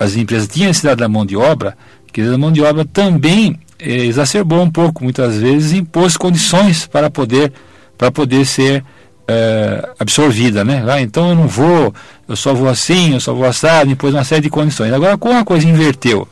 [0.00, 1.76] as empresas tinham necessidade da mão de obra,
[2.10, 7.10] que a mão de obra também eh, exacerbou um pouco, muitas vezes impôs condições para
[7.10, 7.52] poder
[7.98, 8.82] para poder ser
[9.28, 10.82] eh, absorvida, né?
[10.88, 11.94] Ah, então eu não vou,
[12.26, 14.92] eu só vou assim, eu só vou assado, impôs uma série de condições.
[14.92, 16.26] Agora, como a coisa inverteu,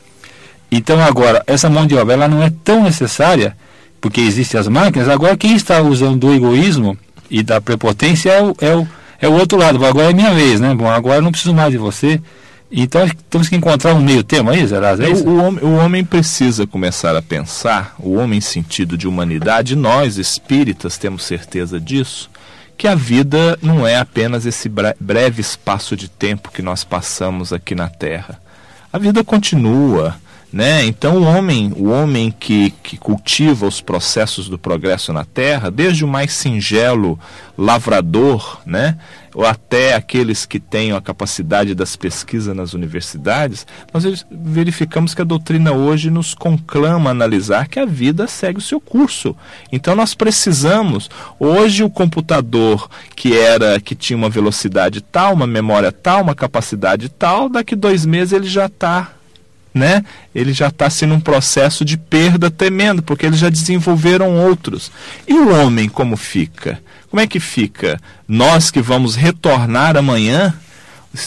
[0.70, 3.54] então agora essa mão de obra ela não é tão necessária
[4.04, 6.94] porque existem as máquinas, agora quem está usando do egoísmo
[7.30, 8.88] e da prepotência é o, é o,
[9.18, 9.82] é o outro lado.
[9.82, 10.74] Agora é minha vez, né?
[10.74, 12.20] Bom, agora eu não preciso mais de você.
[12.70, 15.00] Então temos que encontrar um meio termo aí, Zeraz?
[15.00, 19.08] É o, o, homem, o homem precisa começar a pensar, o homem em sentido de
[19.08, 22.30] humanidade, nós espíritas temos certeza disso,
[22.76, 27.74] que a vida não é apenas esse breve espaço de tempo que nós passamos aqui
[27.74, 28.38] na Terra.
[28.92, 30.14] A vida continua,
[30.54, 30.86] né?
[30.86, 36.04] Então o homem, o homem que, que cultiva os processos do progresso na terra, desde
[36.04, 37.18] o mais singelo
[37.58, 38.96] lavrador, né?
[39.34, 45.24] ou até aqueles que tenham a capacidade das pesquisas nas universidades, nós verificamos que a
[45.24, 49.34] doutrina hoje nos conclama a analisar que a vida segue o seu curso.
[49.72, 55.90] Então nós precisamos, hoje o computador que era que tinha uma velocidade tal, uma memória
[55.90, 59.13] tal, uma capacidade tal, daqui dois meses ele já está
[59.74, 60.04] né?
[60.32, 64.92] Ele já está sendo um processo de perda tremendo, porque eles já desenvolveram outros.
[65.26, 66.80] E o homem como fica?
[67.10, 68.00] Como é que fica?
[68.26, 70.54] Nós que vamos retornar amanhã,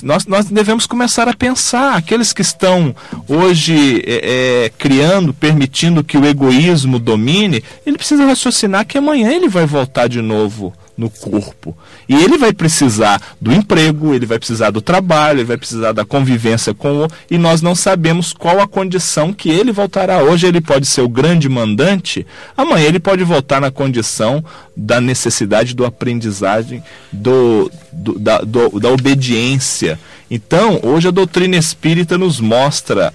[0.02, 1.96] nós, nós devemos começar a pensar.
[1.96, 2.96] Aqueles que estão
[3.28, 9.48] hoje é, é, criando, permitindo que o egoísmo domine, ele precisa raciocinar que amanhã ele
[9.48, 11.78] vai voltar de novo no corpo.
[12.10, 16.04] E ele vai precisar do emprego, ele vai precisar do trabalho, ele vai precisar da
[16.04, 17.08] convivência com o.
[17.30, 20.24] E nós não sabemos qual a condição que ele voltará.
[20.24, 24.44] Hoje ele pode ser o grande mandante, amanhã ele pode voltar na condição
[24.76, 30.00] da necessidade do aprendizagem, do, do da, do, da obediência.
[30.30, 33.14] Então, hoje a doutrina espírita nos mostra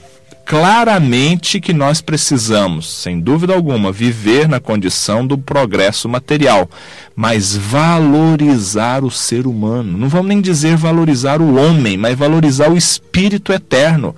[0.52, 6.68] claramente que nós precisamos, sem dúvida alguma, viver na condição do progresso material,
[7.16, 9.96] mas valorizar o ser humano.
[9.96, 14.14] Não vamos nem dizer valorizar o homem, mas valorizar o espírito eterno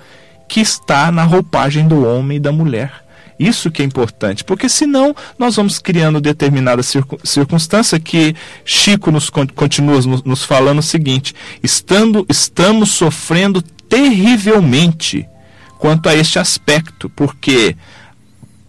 [0.48, 3.04] que está na roupagem do homem e da mulher.
[3.38, 10.00] Isso que é importante, porque senão nós vamos criando determinada circunstância que Chico nos continua
[10.24, 15.28] nos falando o seguinte: estando, estamos sofrendo terrivelmente
[15.78, 17.76] quanto a este aspecto, porque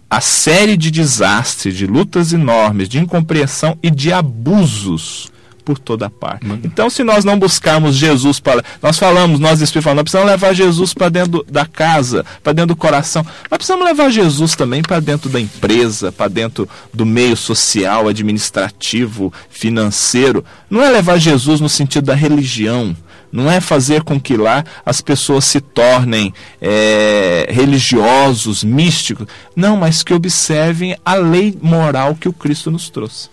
[0.09, 5.31] a série de desastres, de lutas enormes, de incompreensão e de abusos
[5.65, 6.45] por toda parte.
[6.45, 6.59] Uhum.
[6.63, 8.63] Então, se nós não buscarmos Jesus para.
[8.81, 12.75] Nós falamos, nós espíritos falamos, nós precisamos levar Jesus para dentro da casa, para dentro
[12.75, 13.25] do coração.
[13.49, 19.33] Mas precisamos levar Jesus também para dentro da empresa, para dentro do meio social, administrativo,
[19.49, 20.45] financeiro.
[20.69, 22.95] Não é levar Jesus no sentido da religião.
[23.35, 29.27] Não é fazer com que lá as pessoas se tornem é, religiosos, místicos.
[29.53, 33.29] Não, mas que observem a lei moral que o Cristo nos trouxe.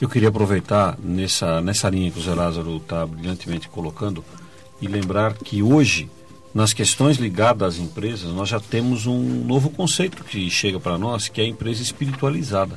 [0.00, 4.24] Eu queria aproveitar nessa, nessa linha que o Zé Lázaro está brilhantemente colocando
[4.82, 6.10] e lembrar que hoje,
[6.52, 11.28] nas questões ligadas às empresas, nós já temos um novo conceito que chega para nós,
[11.28, 12.76] que é a empresa espiritualizada,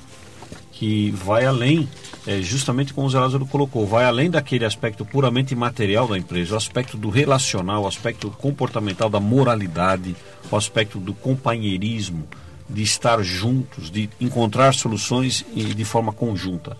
[0.82, 1.88] que vai além,
[2.26, 6.56] é, justamente como o Zé Lázaro colocou, vai além daquele aspecto puramente material da empresa,
[6.56, 10.16] o aspecto do relacional, o aspecto comportamental, da moralidade,
[10.50, 12.28] o aspecto do companheirismo,
[12.68, 16.76] de estar juntos, de encontrar soluções de forma conjunta.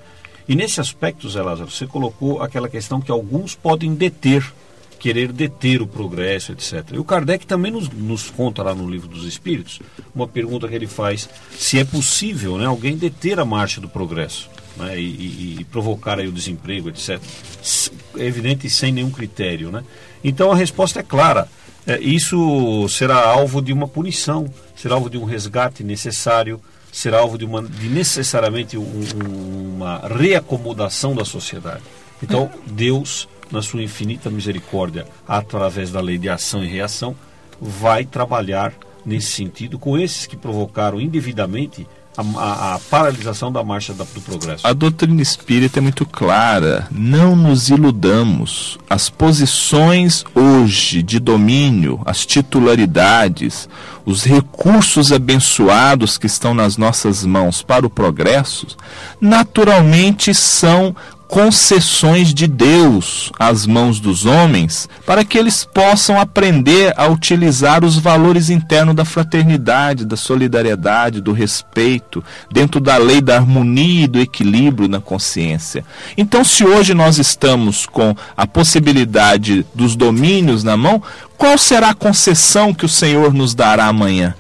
[0.50, 4.52] E nesse aspecto, Zé Lázaro, você colocou aquela questão que alguns podem deter,
[5.02, 6.92] querer deter o progresso, etc.
[6.94, 9.80] E o Kardec também nos, nos conta lá no Livro dos Espíritos,
[10.14, 14.48] uma pergunta que ele faz, se é possível né, alguém deter a marcha do progresso.
[14.78, 17.20] Né, e, e, e, provocar aí o desemprego, etc.
[18.16, 19.72] É evidente sem nenhum critério.
[19.72, 19.84] Né?
[20.24, 21.50] Então a resposta é clara.
[21.88, 26.62] É, isso será alvo de uma punição, será alvo de um resgate necessário,
[26.92, 29.04] ser alvo de, uma, de necessariamente um,
[29.76, 31.82] uma reacomodação da sociedade.
[32.22, 37.16] Então, Deus, na sua infinita misericórdia, através da lei de ação e reação,
[37.60, 38.74] vai trabalhar
[39.06, 41.88] nesse sentido com esses que provocaram indevidamente
[42.18, 44.68] a, a, a, paralisação da marcha da, do progresso.
[44.68, 46.88] A doutrina espírita é muito clara.
[46.92, 48.78] Não nos iludamos.
[48.90, 53.70] As posições hoje de domínio, as titularidades,
[54.06, 58.68] os recursos abençoados que estão nas nossas mãos para o progresso,
[59.20, 60.96] naturalmente são
[61.32, 67.98] concessões de Deus às mãos dos homens, para que eles possam aprender a utilizar os
[67.98, 74.20] valores internos da fraternidade, da solidariedade, do respeito, dentro da lei da harmonia e do
[74.20, 75.86] equilíbrio na consciência.
[76.18, 81.02] Então, se hoje nós estamos com a possibilidade dos domínios na mão,
[81.38, 84.36] qual será a concessão que o Senhor nos dará amanhã?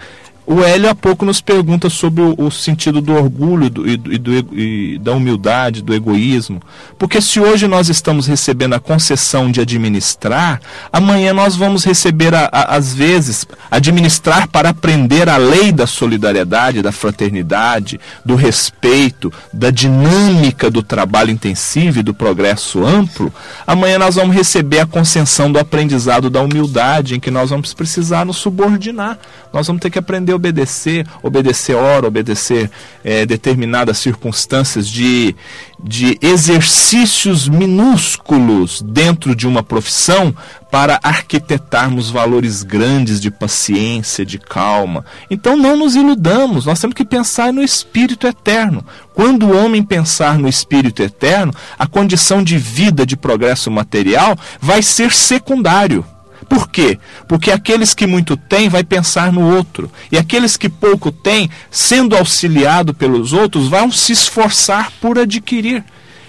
[0.46, 4.58] O Hélio há pouco nos pergunta sobre o, o sentido do orgulho do, e, do,
[4.58, 6.62] e da humildade, do egoísmo.
[6.98, 10.60] Porque se hoje nós estamos recebendo a concessão de administrar,
[10.92, 18.00] amanhã nós vamos receber, às vezes, administrar para aprender a lei da solidariedade, da fraternidade,
[18.26, 23.32] do respeito, da dinâmica do trabalho intensivo e do progresso amplo.
[23.66, 28.26] Amanhã nós vamos receber a concessão do aprendizado da humildade, em que nós vamos precisar
[28.26, 29.20] nos subordinar.
[29.54, 32.70] Nós vamos ter que aprender obedecer, obedecer hora, obedecer
[33.04, 35.36] é, determinadas circunstâncias de,
[35.84, 40.36] de exercícios minúsculos dentro de uma profissão
[40.72, 45.04] para arquitetarmos valores grandes de paciência, de calma.
[45.30, 48.86] Então não nos iludamos, nós temos que pensar no espírito eterno.
[49.14, 54.82] Quando o homem pensar no espírito eterno, a condição de vida, de progresso material, vai
[54.82, 56.06] ser secundário.
[56.52, 57.00] Por quê?
[57.30, 62.14] Porque aqueles que muito têm vai pensar no outro, e aqueles que pouco têm, sendo
[62.14, 65.82] auxiliado pelos outros, vão se esforçar por adquirir.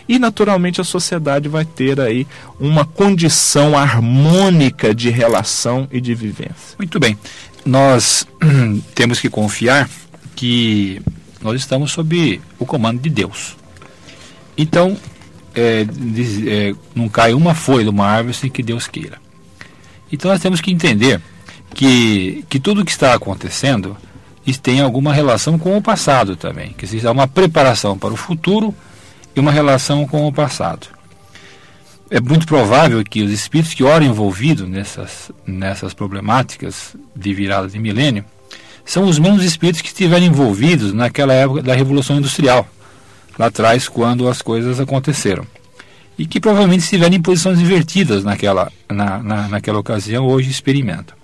[0.08, 2.24] E naturalmente a sociedade vai ter aí
[2.60, 6.76] uma condição harmônica de relação e de vivência.
[6.78, 7.18] Muito bem.
[7.66, 8.24] Nós
[8.94, 9.90] temos que confiar
[10.36, 11.02] que
[11.40, 13.56] nós estamos sob o comando de Deus.
[14.56, 14.96] Então,
[15.52, 15.84] é,
[16.46, 19.21] é, não cai uma folha de uma árvore sem que Deus queira.
[20.12, 21.20] Então nós temos que entender
[21.74, 23.96] que, que tudo que está acontecendo
[24.60, 28.74] tem alguma relação com o passado também, que existe uma preparação para o futuro
[29.34, 30.88] e uma relação com o passado.
[32.10, 37.78] É muito provável que os espíritos que oram envolvidos nessas, nessas problemáticas de virada de
[37.78, 38.24] milênio
[38.84, 42.68] são os mesmos espíritos que estiveram envolvidos naquela época da Revolução Industrial,
[43.38, 45.46] lá atrás, quando as coisas aconteceram
[46.18, 51.16] e que provavelmente estiveram em posições invertidas naquela, na, na, naquela ocasião, hoje experimentam.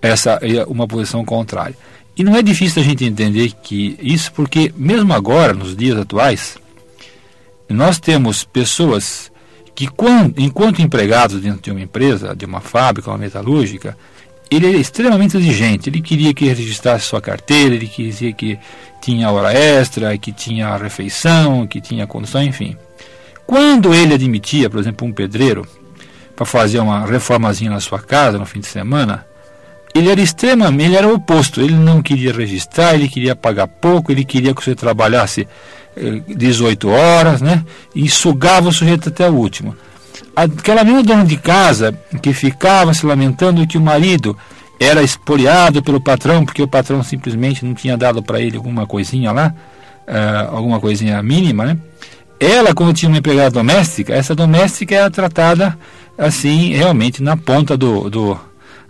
[0.00, 1.76] Essa é uma posição contrária.
[2.16, 6.56] E não é difícil a gente entender que isso, porque mesmo agora, nos dias atuais,
[7.68, 9.32] nós temos pessoas
[9.74, 13.96] que, quando, enquanto empregados dentro de uma empresa, de uma fábrica, uma metalúrgica,
[14.50, 15.88] ele é extremamente exigente.
[15.88, 18.58] Ele queria que registrasse sua carteira, ele queria que
[19.02, 22.76] tinha hora extra, que tinha refeição, que tinha condução, enfim.
[23.46, 25.66] Quando ele admitia, por exemplo, um pedreiro
[26.34, 29.26] para fazer uma reformazinha na sua casa no fim de semana,
[29.94, 31.60] ele era extremamente, ele era o oposto.
[31.60, 35.46] Ele não queria registrar, ele queria pagar pouco, ele queria que você trabalhasse
[35.96, 37.64] eh, 18 horas, né?
[37.94, 39.76] E sugava o sujeito até o último.
[40.34, 44.36] Aquela mesma dona de casa que ficava se lamentando que o marido
[44.80, 49.30] era espoliado pelo patrão, porque o patrão simplesmente não tinha dado para ele alguma coisinha
[49.30, 49.54] lá,
[50.08, 51.78] uh, alguma coisinha mínima, né?
[52.44, 55.78] Ela, quando tinha uma empregada doméstica, essa doméstica era tratada
[56.18, 58.38] assim, realmente na ponta do, do,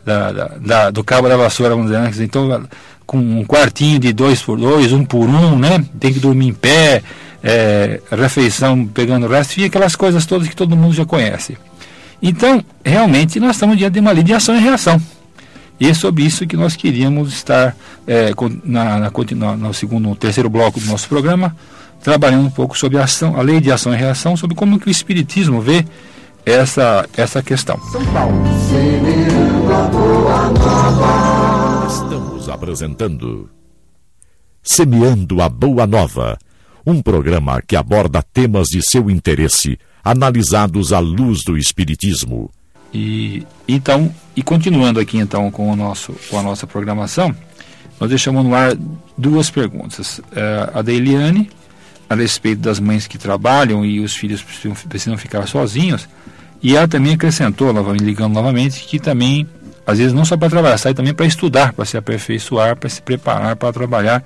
[0.05, 2.13] da, da, do cabo da vassoura, vamos dizer, né?
[2.19, 2.67] Então,
[3.07, 5.85] com um quartinho de dois por dois, um por um, né?
[6.01, 7.01] Tem que dormir em pé,
[7.45, 11.57] é, refeição pegando o resto, e aquelas coisas todas que todo mundo já conhece.
[12.21, 15.01] Então, realmente, nós estamos diante de uma lei de ação e reação.
[15.79, 18.33] E é sobre isso que nós queríamos estar é,
[18.65, 21.55] na, na, no segundo, no terceiro bloco do nosso programa,
[22.05, 24.89] trabalhando um pouco sobre a, ação, a lei de ação e reação, sobre como que
[24.89, 25.87] o Espiritismo vê
[26.45, 27.81] essa, essa questão.
[27.91, 28.35] São Paulo.
[31.89, 33.49] Estamos apresentando
[34.63, 36.39] Semeando a Boa Nova,
[36.87, 42.51] um programa que aborda temas de seu interesse, analisados à luz do Espiritismo.
[42.93, 47.35] E então, e continuando aqui então com o nosso com a nossa programação,
[47.99, 48.77] nós deixamos no ar
[49.17, 50.21] duas perguntas.
[50.37, 51.51] É, a da Eliane,
[52.09, 56.09] a respeito das mães que trabalham e os filhos precisam, precisam ficar sozinhos,
[56.63, 59.47] e ela também acrescentou, ligando novamente, que também,
[59.87, 63.03] às vezes, não só para trabalhar, sai também para estudar, para se aperfeiçoar, para se
[63.03, 64.25] preparar para trabalhar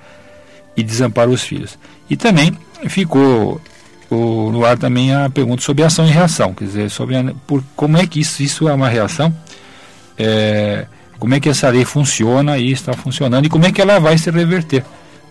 [0.75, 1.77] e desamparar os filhos.
[2.09, 2.57] E também
[2.87, 3.61] ficou
[4.09, 7.63] o, no ar também a pergunta sobre ação e reação, quer dizer, sobre a, por,
[7.75, 9.35] como é que isso, isso é uma reação,
[10.17, 10.85] é,
[11.19, 14.17] como é que essa lei funciona e está funcionando e como é que ela vai
[14.17, 14.83] se reverter,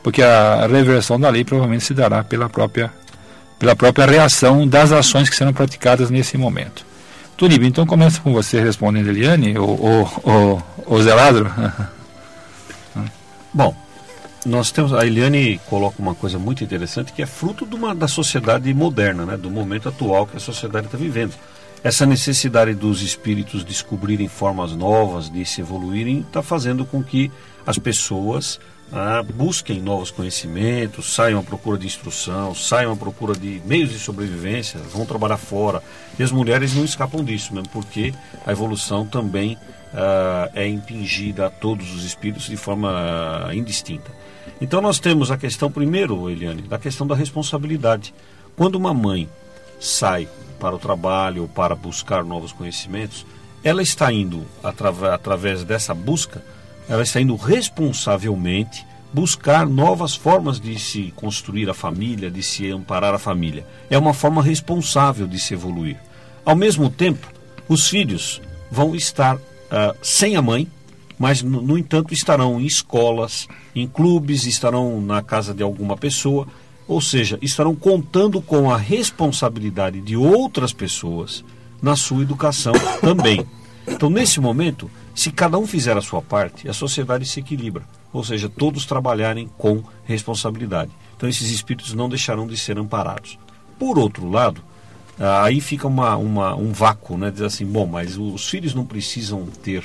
[0.03, 2.93] porque a, reversão da lei provavelmente se dará pela própria,
[3.59, 6.87] pela própria reação das ações que serão praticadas nesse momento.
[7.37, 11.51] Turíbio, então começa com você respondendo, Eliane, ou, Zé Lázaro.
[13.55, 13.75] Bom,
[14.45, 18.09] nós temos a Eliane coloca uma coisa muito interessante que é fruto de uma, da
[18.09, 21.35] sociedade moderna, né, do momento atual que a sociedade está vivendo.
[21.83, 27.31] Essa necessidade dos espíritos descobrirem formas novas, de se evoluírem, está fazendo com que
[27.65, 28.59] as pessoas
[28.93, 33.99] ah, busquem novos conhecimentos, saiam à procura de instrução, saiam à procura de meios de
[33.99, 35.83] sobrevivência, vão trabalhar fora.
[36.19, 38.15] E as mulheres não escapam disso, mesmo porque
[38.47, 39.59] a evolução também
[39.93, 42.91] ah, é impingida a todos os espíritos de forma
[43.47, 44.11] ah, indistinta.
[44.61, 48.15] Então nós temos a questão primeiro, Eliane, da questão da responsabilidade.
[48.57, 49.29] Quando uma mãe
[49.79, 50.29] sai
[50.59, 53.25] para o trabalho ou para buscar novos conhecimentos,
[53.63, 56.43] ela está indo através dessa busca,
[56.89, 63.15] ela está indo responsavelmente buscar novas formas de se construir a família, de se amparar
[63.15, 63.67] a família.
[63.89, 65.97] É uma forma responsável de se evoluir.
[66.45, 67.27] Ao mesmo tempo,
[67.69, 70.69] os filhos vão estar uh, sem a mãe,
[71.19, 76.47] mas no, no entanto estarão em escolas, em clubes, estarão na casa de alguma pessoa,
[76.87, 81.45] ou seja, estarão contando com a responsabilidade de outras pessoas
[81.83, 83.45] na sua educação também.
[83.91, 88.23] Então, nesse momento, se cada um fizer a sua parte, a sociedade se equilibra, ou
[88.23, 90.91] seja, todos trabalharem com responsabilidade.
[91.17, 93.39] Então, esses espíritos não deixarão de ser amparados.
[93.79, 94.63] Por outro lado,
[95.19, 97.31] aí fica uma, uma, um vácuo, né?
[97.31, 99.85] Diz assim, bom, mas os filhos não precisam ter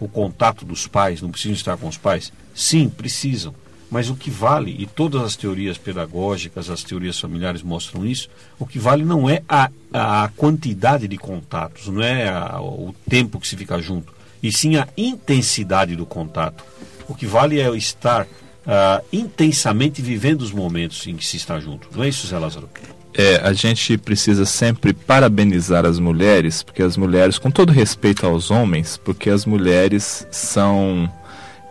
[0.00, 2.32] o contato dos pais, não precisam estar com os pais?
[2.54, 3.54] Sim, precisam.
[3.92, 8.66] Mas o que vale, e todas as teorias pedagógicas, as teorias familiares mostram isso, o
[8.66, 13.46] que vale não é a, a quantidade de contatos, não é a, o tempo que
[13.46, 14.10] se fica junto,
[14.42, 16.64] e sim a intensidade do contato.
[17.06, 21.86] O que vale é estar uh, intensamente vivendo os momentos em que se está junto.
[21.94, 22.70] Não é isso, Zé Lázaro?
[23.14, 28.50] é, a gente precisa sempre parabenizar as mulheres, porque as mulheres, com todo respeito aos
[28.50, 31.10] homens, porque as mulheres são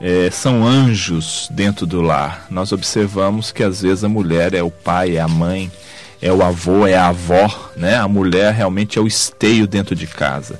[0.01, 2.47] é, são anjos dentro do lar.
[2.49, 5.71] Nós observamos que às vezes a mulher é o pai, é a mãe,
[6.21, 7.95] é o avô, é a avó, né?
[7.95, 10.59] A mulher realmente é o esteio dentro de casa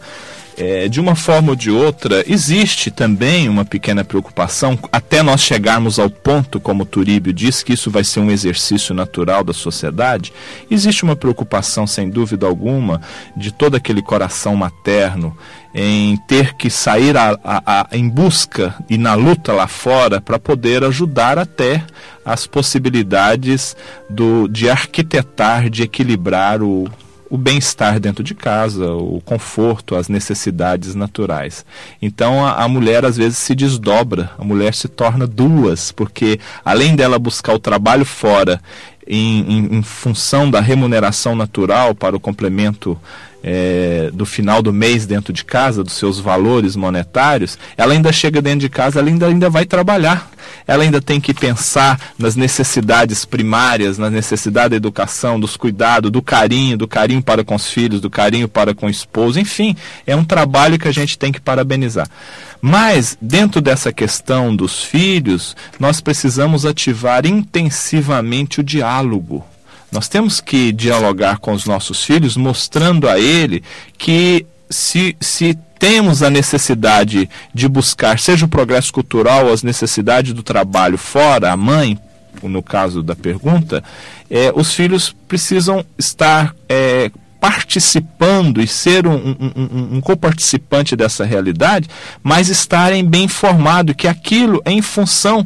[0.62, 5.98] é, de uma forma ou de outra, existe também uma pequena preocupação, até nós chegarmos
[5.98, 10.32] ao ponto, como Turíbio diz, que isso vai ser um exercício natural da sociedade,
[10.70, 13.02] existe uma preocupação, sem dúvida alguma,
[13.36, 15.36] de todo aquele coração materno
[15.74, 20.38] em ter que sair a, a, a, em busca e na luta lá fora para
[20.38, 21.84] poder ajudar até
[22.24, 23.76] as possibilidades
[24.08, 26.88] do, de arquitetar, de equilibrar o,
[27.32, 31.66] o bem-estar dentro de casa, o conforto, as necessidades naturais.
[32.02, 36.94] Então a, a, mulher às vezes se desdobra, a mulher se torna duas, porque além
[36.94, 38.62] dela buscar o trabalho fora
[39.08, 43.00] em, em, em função da remuneração natural para o complemento
[43.44, 48.42] é, do final do mês dentro de casa, dos seus valores monetários, ela ainda chega
[48.42, 50.30] dentro de casa, ela ainda, ainda vai trabalhar.
[50.68, 56.22] Ela ainda tem que pensar nas necessidades primárias, na necessidade da educação, dos cuidados, do
[56.22, 59.76] carinho, do carinho para com os filhos, do carinho para com o esposo, enfim,
[60.06, 62.08] é um trabalho que a gente tem que parabenizar.
[62.62, 69.44] Mas, dentro dessa questão dos filhos, nós precisamos ativar intensivamente o diálogo
[69.92, 73.64] nós temos que dialogar com os nossos filhos, mostrando a ele
[73.98, 80.44] que se, se temos a necessidade de buscar, seja o progresso cultural as necessidades do
[80.44, 81.98] trabalho fora, a mãe,
[82.42, 83.84] no caso da pergunta,
[84.30, 87.12] é, os filhos precisam estar é,
[87.42, 91.90] participando e ser um, um, um, um coparticipante dessa realidade,
[92.22, 95.46] mas estarem bem informados que aquilo é em função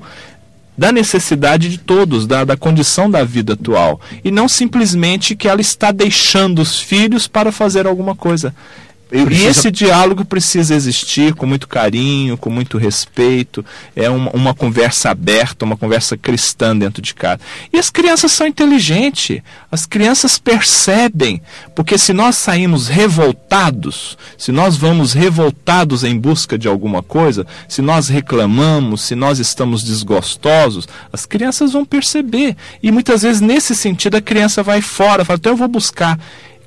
[0.77, 3.99] da necessidade de todos, da, da condição da vida atual.
[4.23, 8.53] E não simplesmente que ela está deixando os filhos para fazer alguma coisa.
[9.09, 9.43] Precisa...
[9.43, 13.63] E esse diálogo precisa existir com muito carinho, com muito respeito,
[13.95, 17.39] é uma, uma, conversa aberta, uma conversa cristã dentro de casa.
[17.71, 19.41] E as crianças são inteligentes,
[19.71, 21.41] as crianças percebem,
[21.75, 27.81] porque se nós saímos revoltados, se nós vamos revoltados em busca de alguma coisa, se
[27.81, 32.55] nós reclamamos, se nós estamos desgostosos, as crianças vão perceber.
[32.81, 36.19] E muitas vezes, nesse sentido, a criança vai fora, fala, então eu vou buscar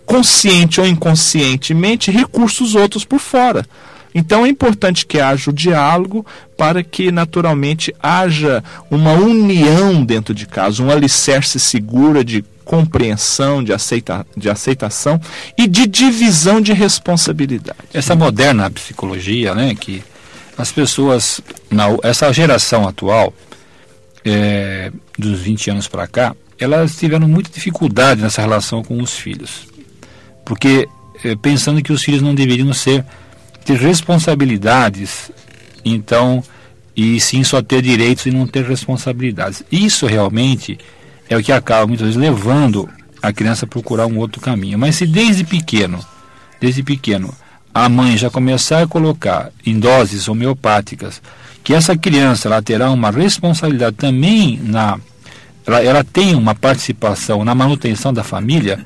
[0.08, 3.66] consciente ou inconscientemente, recursos outros por fora.
[4.14, 6.24] Então é importante que haja o diálogo
[6.56, 13.70] para que naturalmente haja uma união dentro de casa, um alicerce seguro de compreensão, de,
[13.70, 15.20] aceita, de aceitação
[15.58, 17.78] e de divisão de responsabilidade.
[17.92, 20.02] Essa moderna psicologia, né, que
[20.56, 21.40] as pessoas,
[21.70, 23.32] na, essa geração atual,
[24.24, 29.68] é, dos 20 anos para cá, elas tiveram muita dificuldade nessa relação com os filhos
[30.48, 30.88] porque
[31.22, 33.04] eh, pensando que os filhos não deveriam ser
[33.66, 35.30] ter responsabilidades,
[35.84, 36.42] então
[36.96, 39.62] e sim só ter direitos e não ter responsabilidades.
[39.70, 40.78] Isso realmente
[41.28, 42.88] é o que acaba muitas vezes levando
[43.22, 44.78] a criança a procurar um outro caminho.
[44.78, 46.00] Mas se desde pequeno,
[46.58, 47.32] desde pequeno,
[47.74, 51.20] a mãe já começar a colocar em doses homeopáticas
[51.62, 54.98] que essa criança ela terá uma responsabilidade também na
[55.66, 58.80] ela, ela tem uma participação na manutenção da família,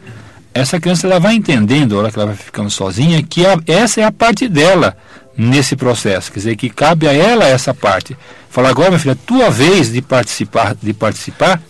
[0.55, 4.01] essa criança ela vai entendendo, a hora que ela vai ficando sozinha, que a, essa
[4.01, 4.97] é a parte dela
[5.37, 6.31] nesse processo.
[6.31, 8.17] Quer dizer, que cabe a ela essa parte.
[8.51, 11.61] Fala agora, minha filha, tua vez de participar, de participar,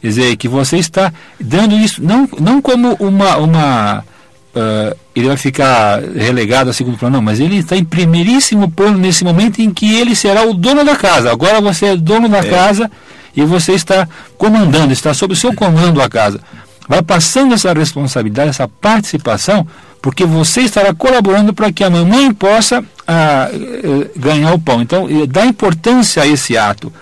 [0.00, 3.36] quer dizer, que você está dando isso, não, não como uma.
[3.36, 4.04] uma
[4.54, 8.96] uh, ele vai ficar relegado a segundo plano, não, mas ele está em primeiríssimo plano
[8.96, 11.30] nesse momento em que ele será o dono da casa.
[11.30, 12.44] Agora você é dono da é.
[12.44, 12.90] casa
[13.36, 16.40] e você está comandando, está sob o seu comando a casa
[16.90, 19.64] vai passando essa responsabilidade, essa participação,
[20.02, 24.82] porque você estará colaborando para que a mamãe possa ah, eh, ganhar o pão.
[24.82, 26.92] Então, dá importância a esse ato.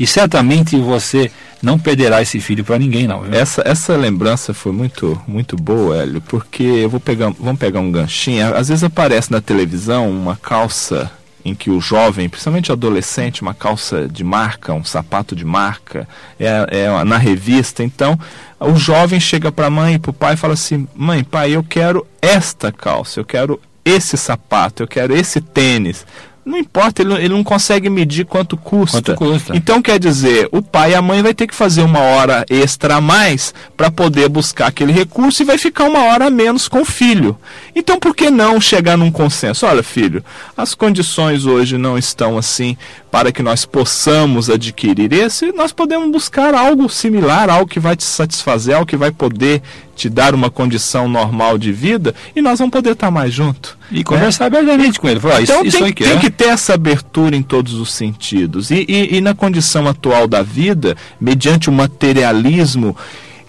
[0.00, 1.30] E certamente você
[1.62, 3.26] não perderá esse filho para ninguém, não.
[3.30, 7.92] Essa, essa lembrança foi muito, muito boa, Hélio, porque eu vou pegar, vamos pegar um
[7.92, 8.56] ganchinho.
[8.56, 11.12] Às vezes aparece na televisão uma calça
[11.44, 16.08] em que o jovem, principalmente adolescente, uma calça de marca, um sapato de marca,
[16.40, 17.84] é, é na revista.
[17.84, 18.18] Então,
[18.58, 21.52] o jovem chega para a mãe e para o pai e fala assim: mãe, pai,
[21.52, 26.06] eu quero esta calça, eu quero esse sapato, eu quero esse tênis.
[26.44, 29.14] Não importa, ele, ele não consegue medir quanto custa.
[29.14, 29.56] quanto custa.
[29.56, 32.96] Então quer dizer, o pai e a mãe vai ter que fazer uma hora extra
[32.96, 36.82] a mais para poder buscar aquele recurso e vai ficar uma hora a menos com
[36.82, 37.38] o filho.
[37.74, 39.64] Então por que não chegar num consenso?
[39.64, 40.22] Olha, filho,
[40.56, 42.76] as condições hoje não estão assim
[43.14, 48.02] para que nós possamos adquirir esse, nós podemos buscar algo similar, algo que vai te
[48.02, 49.62] satisfazer, algo que vai poder
[49.94, 53.78] te dar uma condição normal de vida e nós vamos poder estar mais junto.
[53.88, 54.02] E né?
[54.02, 55.20] conversar abertamente com ele.
[55.20, 58.72] Falar, então isso, tem, isso tem que ter essa abertura em todos os sentidos.
[58.72, 62.96] E, e, e na condição atual da vida, mediante o materialismo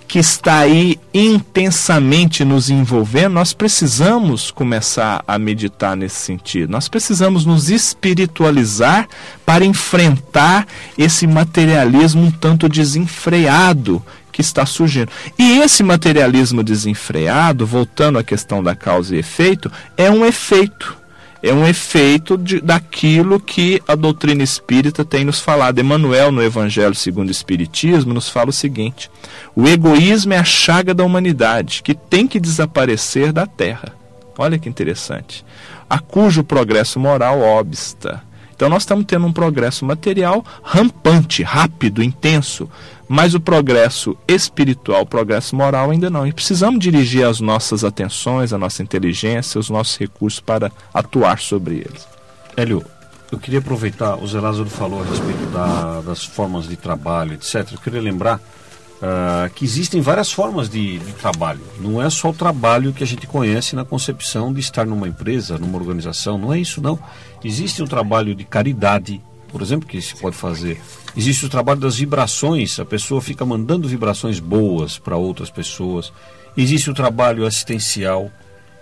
[0.07, 6.71] que está aí intensamente nos envolvendo, nós precisamos começar a meditar nesse sentido.
[6.71, 9.07] Nós precisamos nos espiritualizar
[9.45, 15.09] para enfrentar esse materialismo um tanto desenfreado que está surgindo.
[15.39, 21.04] E esse materialismo desenfreado, voltando à questão da causa e efeito, é um efeito
[21.41, 25.79] é um efeito de, daquilo que a doutrina espírita tem nos falado.
[25.79, 29.09] Emmanuel, no Evangelho segundo o Espiritismo, nos fala o seguinte:
[29.55, 33.93] o egoísmo é a chaga da humanidade que tem que desaparecer da terra.
[34.37, 35.45] Olha que interessante.
[35.89, 38.21] A cujo progresso moral obsta.
[38.55, 42.69] Então nós estamos tendo um progresso material rampante, rápido, intenso,
[43.07, 46.25] mas o progresso espiritual, o progresso moral ainda não.
[46.25, 51.75] E precisamos dirigir as nossas atenções, a nossa inteligência, os nossos recursos para atuar sobre
[51.75, 52.07] eles.
[52.55, 52.83] Hélio,
[53.31, 57.73] eu queria aproveitar, o Zé Lázaro falou a respeito da, das formas de trabalho, etc.
[57.73, 61.61] Eu queria lembrar uh, que existem várias formas de, de, trabalho.
[61.79, 65.57] Não é só o trabalho que a gente conhece na concepção de estar numa empresa,
[65.57, 66.37] numa organização.
[66.37, 66.99] Não é isso, não.
[67.45, 70.81] Existe um trabalho de caridade, por exemplo, que se pode fazer.
[71.15, 76.11] Existe o trabalho das vibrações, a pessoa fica mandando vibrações boas para outras pessoas.
[76.57, 78.31] Existe o trabalho assistencial,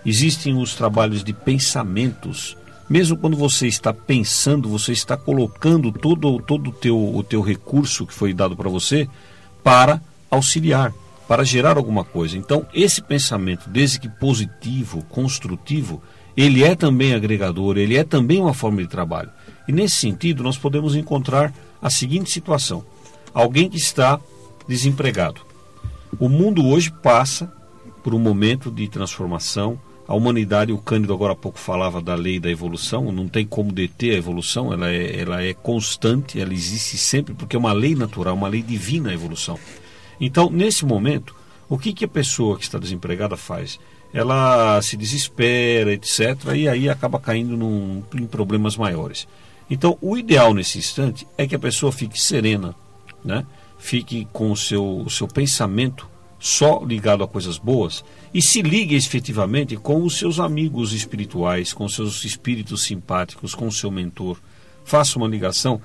[0.06, 2.56] existem os trabalhos de pensamentos.
[2.88, 8.06] Mesmo quando você está pensando, você está colocando todo, todo o, teu, o teu recurso
[8.06, 9.06] que foi dado para você
[9.62, 10.00] para
[10.30, 10.90] auxiliar,
[11.28, 12.38] para gerar alguma coisa.
[12.38, 16.02] Então, esse pensamento, desde que positivo, construtivo,
[16.36, 19.30] ele é também agregador, ele é também uma forma de trabalho.
[19.68, 22.84] E nesse sentido, nós podemos encontrar a seguinte situação:
[23.32, 24.20] alguém que está
[24.66, 25.40] desempregado.
[26.18, 27.52] O mundo hoje passa
[28.02, 29.78] por um momento de transformação.
[30.06, 33.72] A humanidade, o Cândido agora há pouco falava da lei da evolução, não tem como
[33.72, 37.94] deter a evolução, ela é, ela é constante, ela existe sempre, porque é uma lei
[37.94, 39.58] natural, uma lei divina a evolução.
[40.20, 41.34] Então, nesse momento,
[41.70, 43.80] o que, que a pessoa que está desempregada faz?
[44.14, 49.26] Ela se desespera, etc., e aí acaba caindo num, em problemas maiores.
[49.68, 52.74] Então, o ideal nesse instante é que a pessoa fique serena,
[53.24, 53.44] né?
[53.84, 56.08] fique com o seu, o seu pensamento
[56.38, 61.88] só ligado a coisas boas e se ligue efetivamente com os seus amigos espirituais, com
[61.88, 64.38] seus espíritos simpáticos, com o seu mentor.
[64.84, 65.80] Faça uma ligação,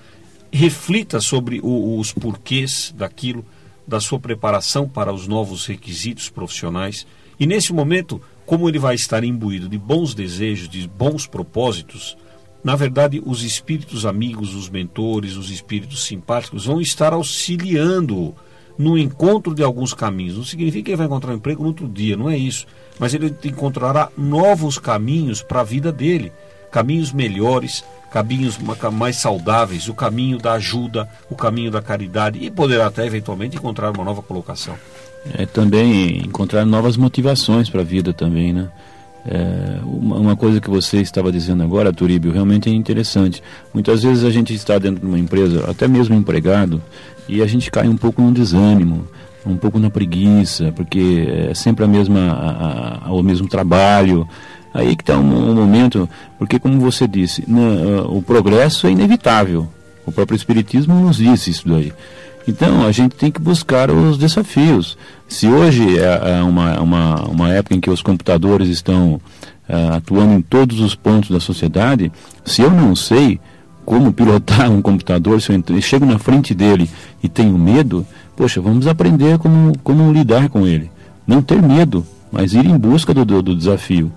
[0.51, 3.45] reflita sobre o, os porquês daquilo
[3.87, 7.07] da sua preparação para os novos requisitos profissionais.
[7.39, 12.17] E nesse momento, como ele vai estar imbuído de bons desejos, de bons propósitos,
[12.63, 18.35] na verdade, os espíritos amigos, os mentores, os espíritos simpáticos vão estar auxiliando
[18.77, 20.37] no encontro de alguns caminhos.
[20.37, 22.65] Não significa que ele vai encontrar um emprego no outro dia, não é isso.
[22.97, 26.31] Mas ele encontrará novos caminhos para a vida dele,
[26.69, 28.57] caminhos melhores, caminhos
[28.91, 33.91] mais saudáveis, o caminho da ajuda, o caminho da caridade e poderá até eventualmente encontrar
[33.91, 34.75] uma nova colocação.
[35.37, 38.69] É também encontrar novas motivações para a vida também, né?
[39.25, 43.43] É, uma, uma, coisa que você estava dizendo agora, Turíbio, realmente é interessante.
[43.73, 46.81] Muitas vezes a gente está dentro de uma empresa, até mesmo empregado,
[47.27, 49.07] e a gente cai um pouco no desânimo,
[49.45, 54.27] um pouco na preguiça, porque é sempre a mesma, a, a, o mesmo trabalho,
[54.73, 56.07] Aí que está um, um, momento,
[56.37, 59.67] porque como você disse, uh, o progresso é inevitável.
[60.05, 61.91] O próprio Espiritismo nos disse isso daí.
[62.47, 64.97] Então a gente tem que buscar os desafios.
[65.27, 69.21] Se hoje é, é uma, uma, uma época em que os computadores estão
[69.69, 72.11] uh, atuando em todos os pontos da sociedade,
[72.43, 73.39] se eu não sei
[73.85, 76.89] como pilotar um computador, se eu chego na frente dele
[77.23, 80.91] e tenho medo, poxa, vamos aprender como, como lidar com ele.
[81.25, 84.11] Não ter medo, mas ir em busca do, do, do desafio.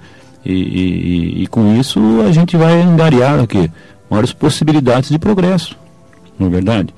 [0.44, 3.70] E, e, e, com isso a gente vai angariar aqui
[4.10, 5.76] maiores possibilidades de progresso,
[6.38, 6.92] não é verdade?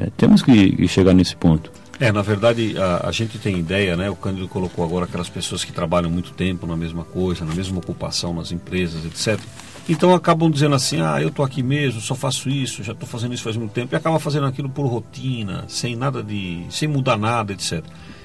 [0.00, 1.70] É, temos que, que, chegar nesse ponto.
[1.98, 4.08] É, na verdade, a, a, gente tem ideia, né?
[4.08, 7.78] O Cândido colocou agora aquelas pessoas que trabalham muito tempo na mesma coisa, na mesma
[7.78, 9.38] ocupação, nas empresas, etc.
[9.86, 13.34] Então acabam dizendo assim, ah, eu estou aqui mesmo, só faço isso, já estou fazendo
[13.34, 16.64] isso faz muito tempo, e acaba fazendo aquilo por rotina, sem nada de.
[16.70, 17.84] sem mudar nada, etc.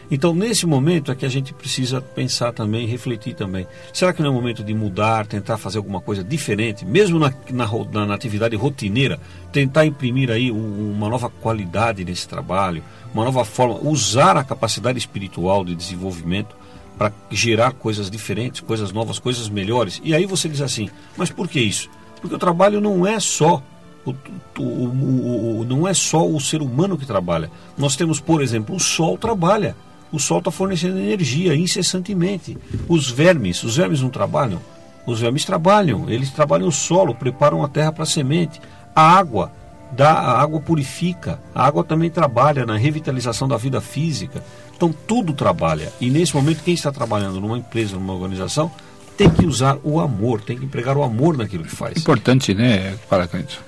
[0.10, 3.68] Então, nesse momento é que a gente precisa pensar também, refletir também.
[3.92, 7.34] Será que não é o momento de mudar, tentar fazer alguma coisa diferente, mesmo na,
[7.52, 9.20] na, na atividade rotineira,
[9.52, 12.84] tentar imprimir aí um, uma nova qualidade nesse trabalho,
[13.14, 16.56] uma nova forma, usar a capacidade espiritual de desenvolvimento
[16.98, 20.00] para gerar coisas diferentes, coisas novas, coisas melhores.
[20.04, 21.90] E aí você diz assim, mas por que isso?
[22.22, 23.62] Porque o trabalho não é só
[24.06, 24.12] o,
[24.60, 27.50] o, o, o, não é só o ser humano que trabalha.
[27.78, 29.76] Nós temos, por exemplo, o sol trabalha
[30.12, 32.58] o Sol está fornecendo energia incessantemente.
[32.88, 34.60] Os vermes, os vermes não trabalham?
[35.06, 38.60] Os vermes trabalham, eles trabalham o solo, preparam a terra para a semente.
[38.96, 39.52] A água,
[39.92, 44.44] dá, a água purifica, a água também trabalha na revitalização da vida física.
[44.76, 45.92] Então tudo trabalha.
[46.02, 48.72] E nesse momento, quem está trabalhando numa empresa, numa organização,
[49.18, 51.98] tem que usar o amor, tem que empregar o amor naquilo que faz.
[51.98, 53.64] Importante, né, Paraclito?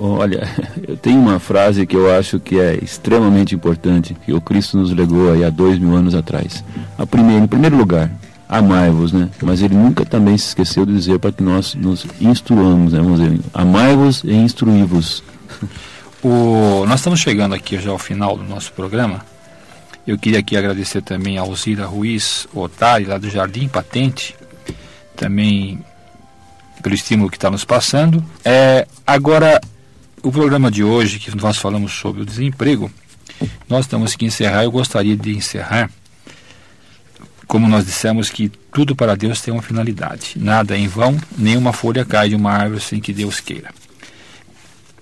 [0.00, 0.48] Olha,
[0.86, 4.92] eu tenho uma frase que eu acho que é extremamente importante, que o Cristo nos
[4.92, 6.64] legou aí há dois mil anos atrás.
[6.96, 8.10] A primeira, em primeiro lugar,
[8.48, 9.28] amai-vos, né?
[9.42, 13.00] Mas ele nunca também se esqueceu de dizer para que nós nos instruamos, né?
[13.00, 15.22] Vamos dizer, amai-vos e instruí-vos.
[16.88, 19.24] Nós estamos chegando aqui já ao final do nosso programa.
[20.04, 24.34] Eu queria aqui agradecer também a Alzira Ruiz Otari, lá do Jardim Patente,
[25.14, 25.84] também
[26.82, 28.24] pelo estímulo que está nos passando.
[28.44, 29.60] É, agora,
[30.22, 32.90] o programa de hoje, que nós falamos sobre o desemprego,
[33.68, 34.64] nós temos que encerrar.
[34.64, 35.90] Eu gostaria de encerrar,
[37.46, 40.34] como nós dissemos, que tudo para Deus tem uma finalidade.
[40.36, 43.70] Nada é em vão, nenhuma folha cai de uma árvore sem que Deus queira.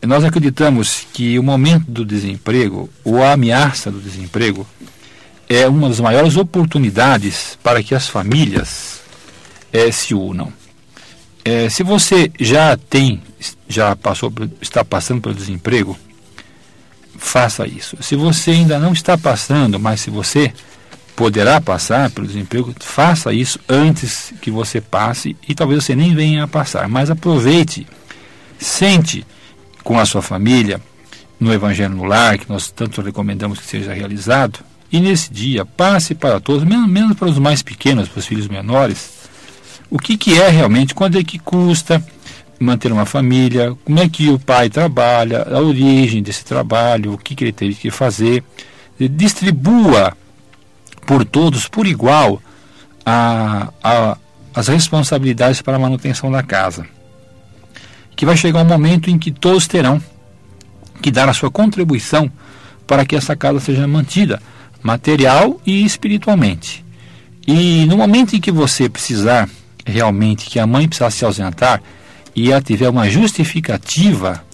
[0.07, 4.66] Nós acreditamos que o momento do desemprego, ou a ameaça do desemprego,
[5.49, 9.01] é uma das maiores oportunidades para que as famílias
[9.72, 10.53] é, se unam.
[11.47, 13.23] É, se você já tem,
[13.69, 15.97] já passou, está passando pelo desemprego,
[17.17, 17.97] faça isso.
[18.03, 20.53] Se você ainda não está passando, mas se você
[21.15, 26.43] poderá passar pelo desemprego, faça isso antes que você passe e talvez você nem venha
[26.43, 26.89] a passar.
[26.89, 27.87] Mas aproveite,
[28.59, 29.25] sente
[29.85, 30.81] com a sua família,
[31.39, 36.13] no Evangelho no Lar, que nós tanto recomendamos que seja realizado, e nesse dia passe
[36.13, 39.16] para todos, menos, menos para os mais pequenos, para os filhos menores,
[39.91, 42.05] o que, que é realmente, quanto é que custa
[42.59, 47.34] manter uma família, como é que o pai trabalha, a origem desse trabalho, o que,
[47.34, 48.43] que ele teve que fazer.
[48.99, 50.16] Distribua
[51.07, 52.41] por todos, por igual,
[53.05, 54.18] a, a,
[54.55, 56.87] as responsabilidades para a manutenção da casa
[58.16, 60.03] que vai chegar um momento em que todos terão
[61.03, 62.32] que dar a sua contribuição
[62.87, 64.41] para que essa casa seja mantida,
[64.82, 66.82] material e espiritualmente.
[67.47, 69.49] E no momento em que você precisar
[69.87, 71.80] realmente, que a mãe precisar se ausentar
[72.34, 74.45] e ela tiver uma justificativa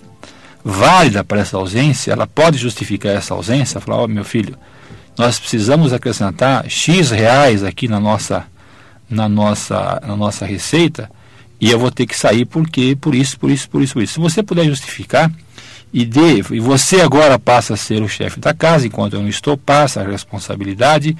[0.65, 4.57] válida para essa ausência, ela pode justificar essa ausência, falar, ó oh, meu filho,
[5.19, 8.45] nós precisamos acrescentar X reais aqui na nossa,
[9.11, 11.11] na nossa, na nossa receita,
[11.61, 14.15] e eu vou ter que sair porque por isso, por isso, por isso, por isso.
[14.15, 15.31] Se você puder justificar
[15.93, 19.29] e dê, e você agora passa a ser o chefe da casa, enquanto eu não
[19.29, 21.17] estou, passa a responsabilidade,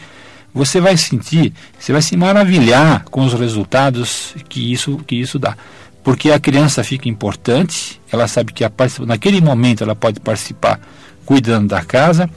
[0.55, 5.57] você vai sentir, você vai se maravilhar com os resultados que isso, que isso dá.
[6.05, 8.73] Porque a criança fica importante, ela sabe que a,
[9.07, 10.81] naquele momento ela pode participar
[11.25, 12.29] cuidando da casa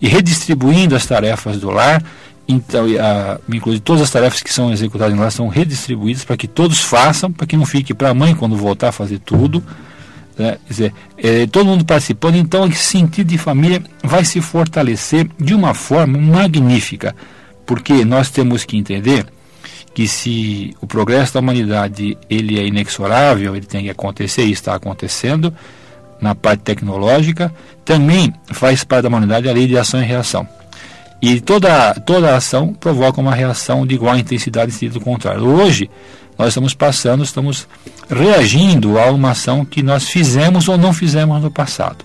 [0.00, 2.02] e redistribuindo as tarefas do lar
[2.48, 6.80] então, a, inclusive, todas as tarefas que são executadas lá são redistribuídas para que todos
[6.80, 9.62] façam, para que não fique para a mãe quando voltar a fazer tudo.
[10.38, 10.56] Né?
[10.66, 15.54] Quer dizer, é, todo mundo participando, então esse sentido de família vai se fortalecer de
[15.54, 17.14] uma forma magnífica,
[17.68, 19.26] porque nós temos que entender
[19.92, 24.74] que se o progresso da humanidade ele é inexorável, ele tem que acontecer e está
[24.74, 25.52] acontecendo
[26.18, 27.52] na parte tecnológica,
[27.84, 30.48] também faz parte da humanidade a lei de ação e reação.
[31.20, 35.44] E toda, toda ação provoca uma reação de igual intensidade e sentido contrário.
[35.46, 35.90] Hoje,
[36.38, 37.68] nós estamos passando, estamos
[38.08, 42.02] reagindo a uma ação que nós fizemos ou não fizemos no passado.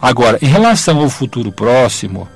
[0.00, 2.28] Agora, em relação ao futuro próximo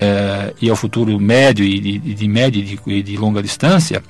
[0.00, 4.02] eh, e ao futuro médio e de, de média e de, de, longa distância,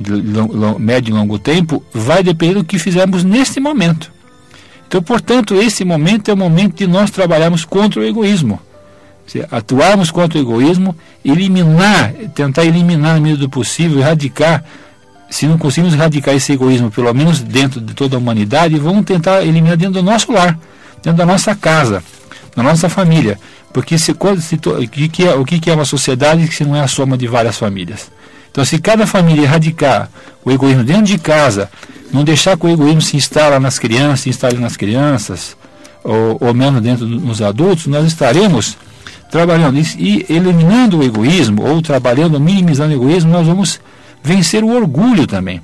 [0.00, 4.12] de long, médio e longo tempo, vai depender do que fizermos neste momento.
[4.86, 8.60] Então, portanto, esse momento é o momento de nós trabalharmos contra o egoísmo
[9.50, 14.64] atuarmos contra o egoísmo, eliminar, tentar eliminar na medida do possível, erradicar,
[15.28, 19.42] se não conseguimos erradicar esse egoísmo, pelo menos dentro de toda a humanidade, vamos tentar
[19.42, 20.58] eliminar dentro do nosso lar,
[21.02, 22.02] dentro da nossa casa,
[22.56, 23.38] da nossa família.
[23.72, 26.88] Porque se, se, o, que é, o que é uma sociedade se não é a
[26.88, 28.10] soma de várias famílias?
[28.50, 30.10] Então, se cada família erradicar
[30.44, 31.70] o egoísmo dentro de casa,
[32.12, 35.56] não deixar que o egoísmo se instale nas crianças, se instale nas crianças,
[36.02, 38.76] ou, ou menos dentro dos adultos, nós estaremos
[39.30, 43.80] trabalhando isso e eliminando o egoísmo, ou trabalhando, minimizando o egoísmo, nós vamos
[44.22, 45.62] vencer o orgulho também.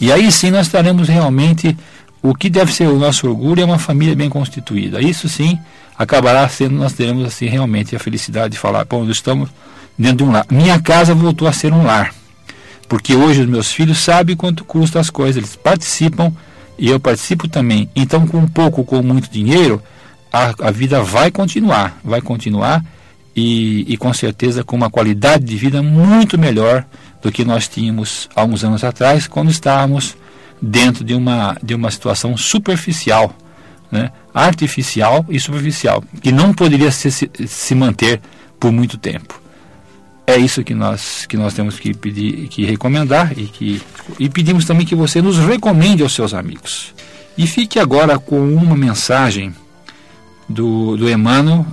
[0.00, 1.76] E aí sim nós estaremos realmente.
[2.22, 4.98] O que deve ser o nosso orgulho é uma família bem constituída.
[4.98, 5.58] Isso sim
[5.98, 9.50] acabará sendo, nós teremos assim realmente a felicidade de falar, pô, nós estamos
[9.98, 10.46] dentro de um lar.
[10.50, 12.12] Minha casa voltou a ser um lar.
[12.88, 16.32] Porque hoje os meus filhos sabem quanto custa as coisas, eles participam
[16.78, 17.88] e eu participo também.
[17.94, 19.82] Então, com pouco ou com muito dinheiro,
[20.32, 22.84] a, a vida vai continuar, vai continuar
[23.34, 26.84] e, e, com certeza com uma qualidade de vida muito melhor
[27.22, 30.16] do que nós tínhamos há uns anos atrás, quando estávamos
[30.60, 33.34] dentro de uma, de uma situação superficial,
[33.94, 34.10] né?
[34.34, 38.20] artificial e superficial, que não poderia se, se manter
[38.58, 39.40] por muito tempo.
[40.26, 43.80] É isso que nós, que nós temos que pedir, que recomendar e que
[44.18, 46.94] e pedimos também que você nos recomende aos seus amigos.
[47.38, 49.54] E fique agora com uma mensagem
[50.48, 51.66] do, do Emmanuel,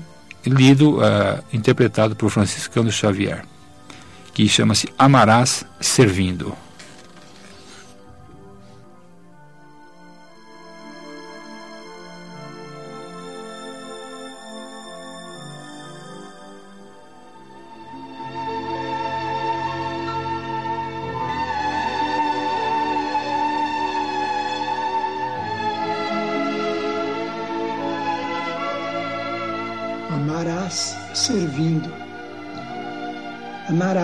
[0.46, 3.44] lido, uh, interpretado por Franciscano Xavier,
[4.34, 6.54] que chama-se Amarás Servindo.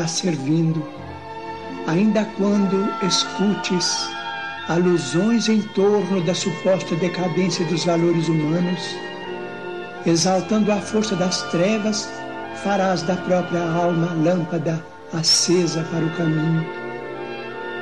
[0.07, 0.81] Servindo,
[1.85, 4.09] ainda quando escutes
[4.69, 8.95] alusões em torno da suposta decadência dos valores humanos,
[10.05, 12.09] exaltando a força das trevas,
[12.63, 14.83] farás da própria alma lâmpada
[15.13, 16.65] acesa para o caminho.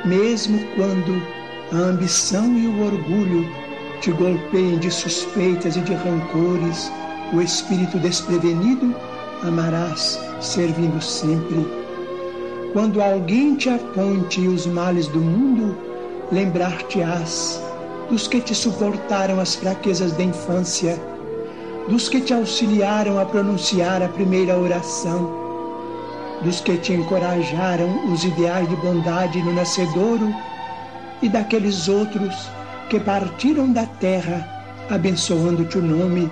[0.04, 1.22] Mesmo quando
[1.72, 3.48] a ambição e o orgulho
[4.00, 6.90] te golpeiem de suspeitas e de rancores,
[7.32, 8.94] o espírito desprevenido
[9.42, 11.85] amarás, servindo sempre.
[12.76, 15.78] Quando alguém te aponte os males do mundo,
[16.30, 17.58] lembrar-te-ás
[18.10, 21.00] dos que te suportaram as fraquezas da infância,
[21.88, 25.32] dos que te auxiliaram a pronunciar a primeira oração,
[26.42, 30.30] dos que te encorajaram os ideais de bondade no nascedouro
[31.22, 32.50] e daqueles outros
[32.90, 34.46] que partiram da terra
[34.90, 36.30] abençoando-te o nome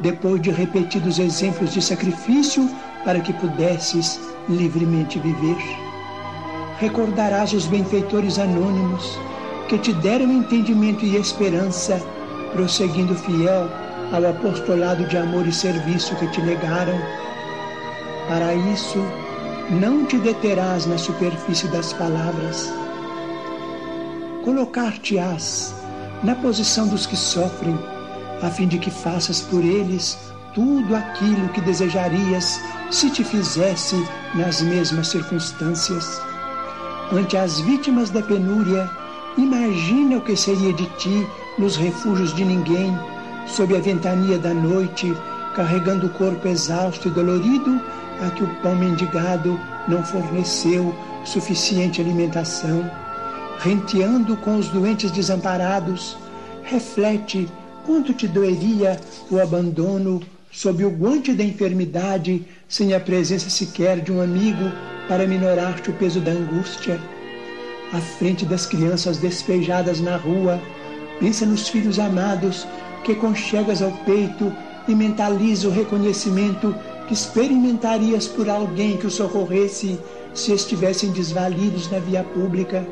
[0.00, 2.68] depois de repetidos exemplos de sacrifício
[3.04, 4.18] para que pudesses
[4.48, 5.83] livremente viver.
[6.78, 9.18] Recordarás os benfeitores anônimos
[9.68, 12.00] que te deram entendimento e esperança,
[12.52, 13.68] prosseguindo fiel
[14.12, 16.98] ao apostolado de amor e serviço que te negaram.
[18.28, 18.98] Para isso,
[19.70, 22.72] não te deterás na superfície das palavras.
[24.44, 25.74] Colocar-te-ás
[26.22, 27.78] na posição dos que sofrem
[28.42, 30.18] a fim de que faças por eles
[30.54, 32.60] tudo aquilo que desejarias
[32.90, 33.96] se te fizesse
[34.34, 36.33] nas mesmas circunstâncias.
[37.12, 38.90] Ante as vítimas da penúria,
[39.36, 41.26] imagina o que seria de ti
[41.58, 42.96] nos refúgios de ninguém,
[43.46, 45.14] sob a ventania da noite,
[45.54, 47.80] carregando o corpo exausto e dolorido,
[48.20, 50.94] a que o pão mendigado não forneceu
[51.24, 52.90] suficiente alimentação.
[53.58, 56.16] Renteando com os doentes desamparados,
[56.62, 57.48] reflete
[57.84, 58.98] Quanto te doeria
[59.30, 64.72] o abandono sob o guante da enfermidade, sem a presença sequer de um amigo
[65.08, 67.00] para minorar-te o peso da angústia?
[67.92, 70.60] À frente das crianças despejadas na rua,
[71.20, 72.66] pensa nos filhos amados
[73.04, 74.52] que conchegas ao peito
[74.88, 76.74] e mentaliza o reconhecimento
[77.06, 79.98] que experimentarias por alguém que os socorresse
[80.32, 82.86] se estivessem desvalidos na via pública.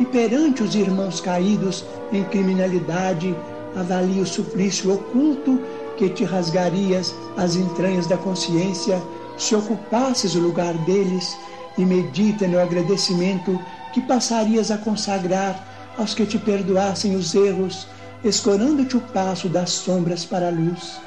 [0.00, 3.34] E perante os irmãos caídos em criminalidade,
[3.76, 5.60] avalie o suplício oculto
[5.96, 9.00] que te rasgarias as entranhas da consciência
[9.36, 11.36] se ocupasses o lugar deles
[11.76, 13.58] e medita no agradecimento
[13.92, 15.62] que passarias a consagrar
[15.98, 17.86] aos que te perdoassem os erros,
[18.24, 21.00] escorando-te o passo das sombras para a luz.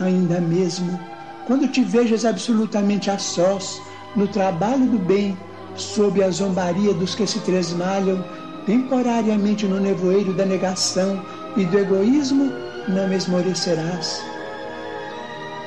[0.00, 0.98] Ainda mesmo,
[1.46, 3.80] quando te vejas absolutamente a sós
[4.14, 5.36] no trabalho do bem,
[5.76, 8.24] sob a zombaria dos que se tresmalham,
[8.66, 11.24] temporariamente no nevoeiro da negação
[11.56, 12.52] e do egoísmo
[12.88, 14.22] não esmorecerás.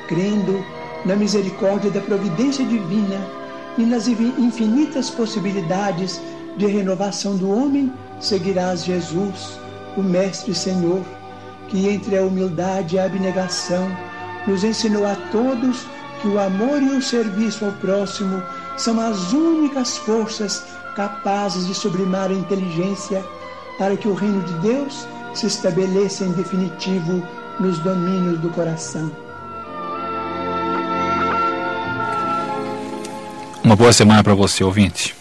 [0.08, 0.64] Crendo
[1.06, 3.16] na misericórdia da providência divina
[3.78, 6.20] e nas infinitas possibilidades
[6.56, 9.58] de renovação do homem, seguirás Jesus,
[9.96, 11.00] o Mestre Senhor,
[11.68, 13.88] que entre a humildade e a abnegação
[14.46, 15.86] nos ensinou a todos
[16.20, 18.42] que o amor e o serviço ao próximo
[18.76, 20.64] são as únicas forças
[20.96, 23.24] capazes de sublimar a inteligência
[23.78, 27.22] para que o reino de Deus se estabeleça em definitivo
[27.60, 29.25] nos domínios do coração.
[33.66, 35.12] Uma boa semana para você, ouvinte.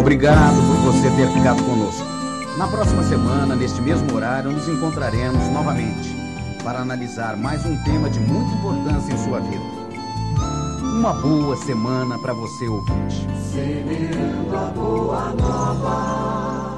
[0.00, 2.02] Obrigado por você ter ficado conosco.
[2.56, 6.08] Na próxima semana, neste mesmo horário, nos encontraremos novamente
[6.64, 9.64] para analisar mais um tema de muita importância em sua vida.
[10.80, 13.26] Uma boa semana para você, ouvinte.
[13.52, 16.71] Semeando a boa nova.